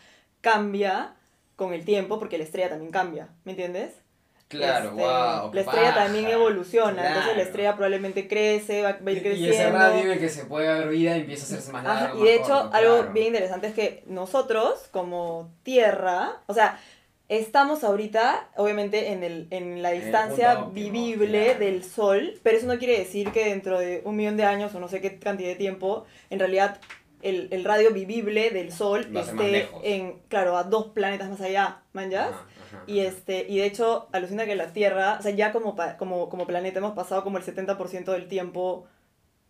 cambia 0.43 1.15
con 1.57 1.73
el 1.73 1.85
tiempo 1.87 2.19
porque 2.19 2.37
la 2.39 2.45
estrella 2.45 2.69
también 2.69 2.93
cambia, 2.93 3.29
¿me 3.45 3.53
entiendes? 3.53 3.95
Claro, 4.49 4.91
Este, 4.91 5.01
wow. 5.03 5.55
La 5.55 5.61
estrella 5.63 5.95
también 5.95 6.27
evoluciona, 6.29 7.09
entonces 7.09 7.37
la 7.39 7.43
estrella 7.43 7.75
probablemente 7.75 8.29
crece, 8.29 8.83
va, 8.83 8.93
va 8.93 9.09
a 9.09 9.13
ir 9.13 9.19
Y 9.19 9.21
creciendo. 9.23 9.55
ese 9.55 9.71
radio 9.71 10.13
el 10.13 10.19
que 10.19 10.29
se 10.29 10.45
puede 10.45 10.69
ver 10.69 10.89
vida 10.89 11.17
empieza 11.17 11.45
a 11.45 11.47
hacerse 11.47 11.73
más 11.73 11.87
Ajá, 11.87 12.01
largo. 12.09 12.21
y 12.21 12.25
de 12.25 12.35
hecho, 12.35 12.49
corto, 12.49 12.71
algo 12.73 12.97
claro. 12.99 13.13
bien 13.15 13.29
interesante 13.29 13.69
es 13.69 13.75
que 13.75 14.03
nosotros, 14.07 14.89
como 14.91 15.51
Tierra, 15.63 16.43
o 16.49 16.53
sea, 16.55 16.79
estamos 17.29 17.83
ahorita, 17.83 18.51
obviamente, 18.57 19.13
en, 19.13 19.23
el, 19.25 19.47
en 19.51 19.81
la 19.83 19.91
distancia 19.93 20.65
óptimo, 20.65 20.73
vivible 20.73 21.45
claro. 21.45 21.59
del 21.61 21.83
Sol, 21.85 22.39
pero 22.43 22.59
eso 22.59 22.67
no 22.67 22.79
quiere 22.79 22.99
decir 22.99 23.31
que 23.33 23.47
dentro 23.47 23.79
de 23.79 24.03
un 24.05 24.17
millón 24.17 24.37
de 24.37 24.45
años 24.45 24.75
o 24.75 24.81
no 24.81 24.89
sé 24.89 25.01
qué 25.01 25.19
cantidad 25.19 25.49
de 25.49 25.57
tiempo, 25.57 26.05
en 26.29 26.39
realidad 26.41 26.79
el, 27.23 27.49
el 27.53 27.65
radio 27.65 27.93
vivible 27.93 28.51
del 28.51 28.73
Sol 28.73 29.07
Va 29.17 29.21
esté 29.23 29.69
en, 29.85 30.19
claro, 30.29 30.57
a 30.57 30.65
dos 30.65 30.89
planetas 30.89 31.31
más 31.31 31.41
allá, 31.41 31.83
¿man 31.93 32.11
ya? 32.11 32.29
Ajá, 32.29 32.31
ajá. 32.37 32.47
Ajá, 32.77 32.85
Y, 32.87 33.01
este, 33.01 33.47
y 33.49 33.59
de 33.59 33.67
hecho, 33.67 34.09
alucina 34.13 34.45
que 34.47 34.55
la 34.57 34.73
Tierra, 34.73 35.17
o 35.19 35.23
sea, 35.23 35.31
ya 35.33 35.53
como, 35.53 35.75
pa- 35.77 35.97
como, 35.97 36.29
como 36.29 36.47
planeta 36.47 36.79
hemos 36.79 36.93
pasado 36.95 37.23
como 37.23 37.39
el 37.39 37.45
70% 37.45 38.13
del 38.13 38.29
tiempo 38.29 38.87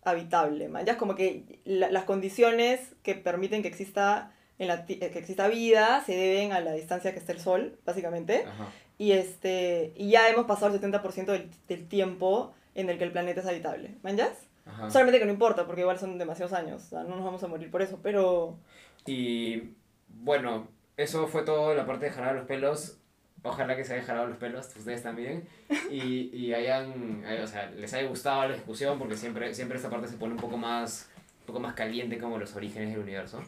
habitable. 0.03 0.67
man. 0.67 0.85
Ya 0.85 0.97
como 0.97 1.15
que 1.15 1.59
la- 1.65 1.89
las 1.89 2.03
condiciones 2.03 2.79
que 3.03 3.15
permiten 3.15 3.61
que 3.61 3.67
exista, 3.69 4.31
en 4.59 4.67
la, 4.67 4.85
que 4.85 4.95
exista 5.17 5.47
vida 5.47 6.03
se 6.05 6.15
deben 6.15 6.51
a 6.51 6.59
la 6.59 6.73
distancia 6.73 7.13
que 7.13 7.19
está 7.19 7.31
el 7.31 7.39
Sol, 7.39 7.77
básicamente. 7.85 8.43
Ajá. 8.45 8.69
Y, 8.97 9.13
este, 9.13 9.93
y 9.95 10.09
ya 10.11 10.29
hemos 10.29 10.45
pasado 10.45 10.73
el 10.75 10.79
70% 10.81 11.31
del, 11.31 11.49
del 11.67 11.87
tiempo 11.87 12.53
en 12.75 12.89
el 12.89 12.97
que 12.97 13.03
el 13.05 13.11
planeta 13.11 13.41
es 13.41 13.47
habitable. 13.47 13.95
¿Manjas? 14.03 14.31
Ajá. 14.65 14.89
Solamente 14.89 15.19
que 15.19 15.25
no 15.25 15.31
importa, 15.33 15.65
porque 15.65 15.81
igual 15.81 15.99
son 15.99 16.17
demasiados 16.17 16.53
años. 16.53 16.83
O 16.83 16.89
sea, 16.89 17.03
no 17.03 17.15
nos 17.15 17.25
vamos 17.25 17.43
a 17.43 17.47
morir 17.47 17.69
por 17.69 17.81
eso, 17.81 17.99
pero... 18.01 18.57
Y 19.05 19.71
bueno, 20.07 20.67
eso 20.97 21.27
fue 21.27 21.43
todo 21.43 21.73
la 21.75 21.85
parte 21.85 22.05
de 22.05 22.11
jalar 22.11 22.35
los 22.35 22.45
pelos. 22.45 22.97
Ojalá 23.45 23.75
que 23.75 23.83
se 23.83 23.93
hayan 23.93 24.05
jalado 24.05 24.27
los 24.27 24.37
pelos, 24.37 24.67
ustedes 24.75 25.03
también. 25.03 25.45
Y, 25.91 26.29
y 26.33 26.53
hayan, 26.53 27.23
eh, 27.27 27.41
o 27.43 27.47
sea, 27.47 27.69
les 27.71 27.93
haya 27.93 28.07
gustado 28.07 28.47
la 28.47 28.53
discusión, 28.55 28.97
porque 28.97 29.17
siempre, 29.17 29.53
siempre 29.53 29.75
esta 29.77 29.89
parte 29.89 30.07
se 30.07 30.15
pone 30.15 30.33
un 30.33 30.39
poco 30.39 30.55
más, 30.55 31.09
un 31.41 31.47
poco 31.47 31.59
más 31.59 31.73
caliente 31.73 32.17
como 32.17 32.37
los 32.37 32.55
orígenes 32.55 32.91
del 32.91 32.99
universo. 32.99 33.41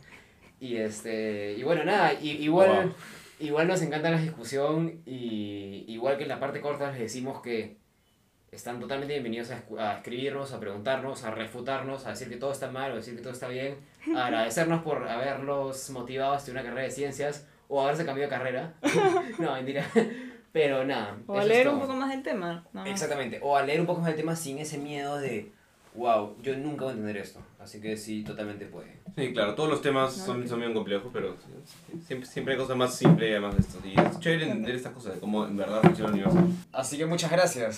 Y 0.60 0.76
este, 0.78 1.54
y 1.54 1.64
bueno, 1.64 1.86
nada, 1.86 2.14
y, 2.14 2.32
igual, 2.32 2.88
Wow. 2.88 2.94
igual 3.40 3.68
nos 3.70 3.82
encanta 3.82 4.10
la 4.10 4.20
discusión 4.20 5.02
y 5.06 5.86
igual 5.88 6.18
que 6.18 6.24
en 6.24 6.30
la 6.30 6.40
parte 6.42 6.60
corta 6.60 6.92
les 6.92 7.00
decimos 7.00 7.42
que 7.42 7.78
están 8.52 8.80
totalmente 8.80 9.14
bienvenidos 9.14 9.52
a, 9.52 9.64
a 9.80 9.98
escribirnos, 9.98 10.54
a 10.54 10.60
preguntarnos, 10.60 11.24
a 11.24 11.32
refutarnos, 11.32 12.06
a 12.06 12.12
decir 12.12 12.30
que 12.30 12.38
todo 12.38 12.52
está 12.52 12.72
mal 12.72 12.92
o 12.92 12.96
decir 12.96 13.16
que 13.16 13.22
todo 13.22 13.34
está 13.34 13.48
bien, 13.48 13.76
a 14.16 14.26
agradecernos 14.28 14.82
por 14.84 15.08
haberlos 15.08 15.90
motivado 15.90 16.34
a 16.34 16.38
estudiar 16.38 16.62
una 16.64 16.70
carrera 16.70 16.88
de 16.88 16.92
ciencias 16.94 17.48
o 17.68 17.82
haberse 17.84 18.06
cambiado 18.06 18.30
de 18.32 18.38
carrera. 18.38 18.74
no, 19.40 19.54
mentira. 19.54 19.86
Pero 20.52 20.86
nada. 20.86 21.18
O 21.28 21.38
a 21.38 21.44
leer 21.44 21.68
un 21.68 21.80
poco 21.80 21.94
más 21.96 22.10
del 22.12 22.24
tema. 22.24 22.66
más. 22.72 22.88
Exactamente, 22.88 23.40
o 23.42 23.58
a 23.58 23.64
leer 23.64 23.82
un 23.82 23.88
poco 23.88 24.00
más 24.00 24.08
del 24.08 24.16
tema 24.18 24.36
sin 24.38 24.58
ese 24.60 24.78
miedo 24.78 25.18
de, 25.18 25.52
wow, 25.96 26.38
yo 26.42 26.56
nunca 26.56 26.86
voy 26.86 26.92
a 26.92 26.96
entender 26.96 27.18
esto. 27.18 27.42
Así 27.60 27.82
que 27.82 27.98
sí, 27.98 28.24
totalmente 28.24 28.66
puede. 28.68 29.00
Sí, 29.18 29.34
claro, 29.34 29.56
todos 29.56 29.70
los 29.70 29.82
temas 29.82 30.16
No, 30.20 30.26
son, 30.26 30.42
que- 30.44 30.48
son 30.48 30.60
bien 30.60 30.74
complejos, 30.74 31.10
pero 31.12 31.36
siempre, 32.06 32.30
siempre 32.30 32.54
hay 32.54 32.60
cosas 32.60 32.78
más 32.78 32.96
simples 32.96 33.32
además 33.32 33.56
de 33.56 33.62
esto. 33.62 33.80
Y 33.84 34.00
es 34.00 34.20
chévere 34.20 34.44
entender 34.46 34.76
estas 34.76 34.94
cosas, 34.94 35.16
de 35.16 35.20
cómo 35.20 35.46
en 35.46 35.58
verdad 35.58 35.82
funciona 35.82 36.10
el 36.10 36.14
universo. 36.26 36.48
Así 36.72 36.98
que 36.98 37.06
muchas 37.06 37.32
gracias. 37.32 37.74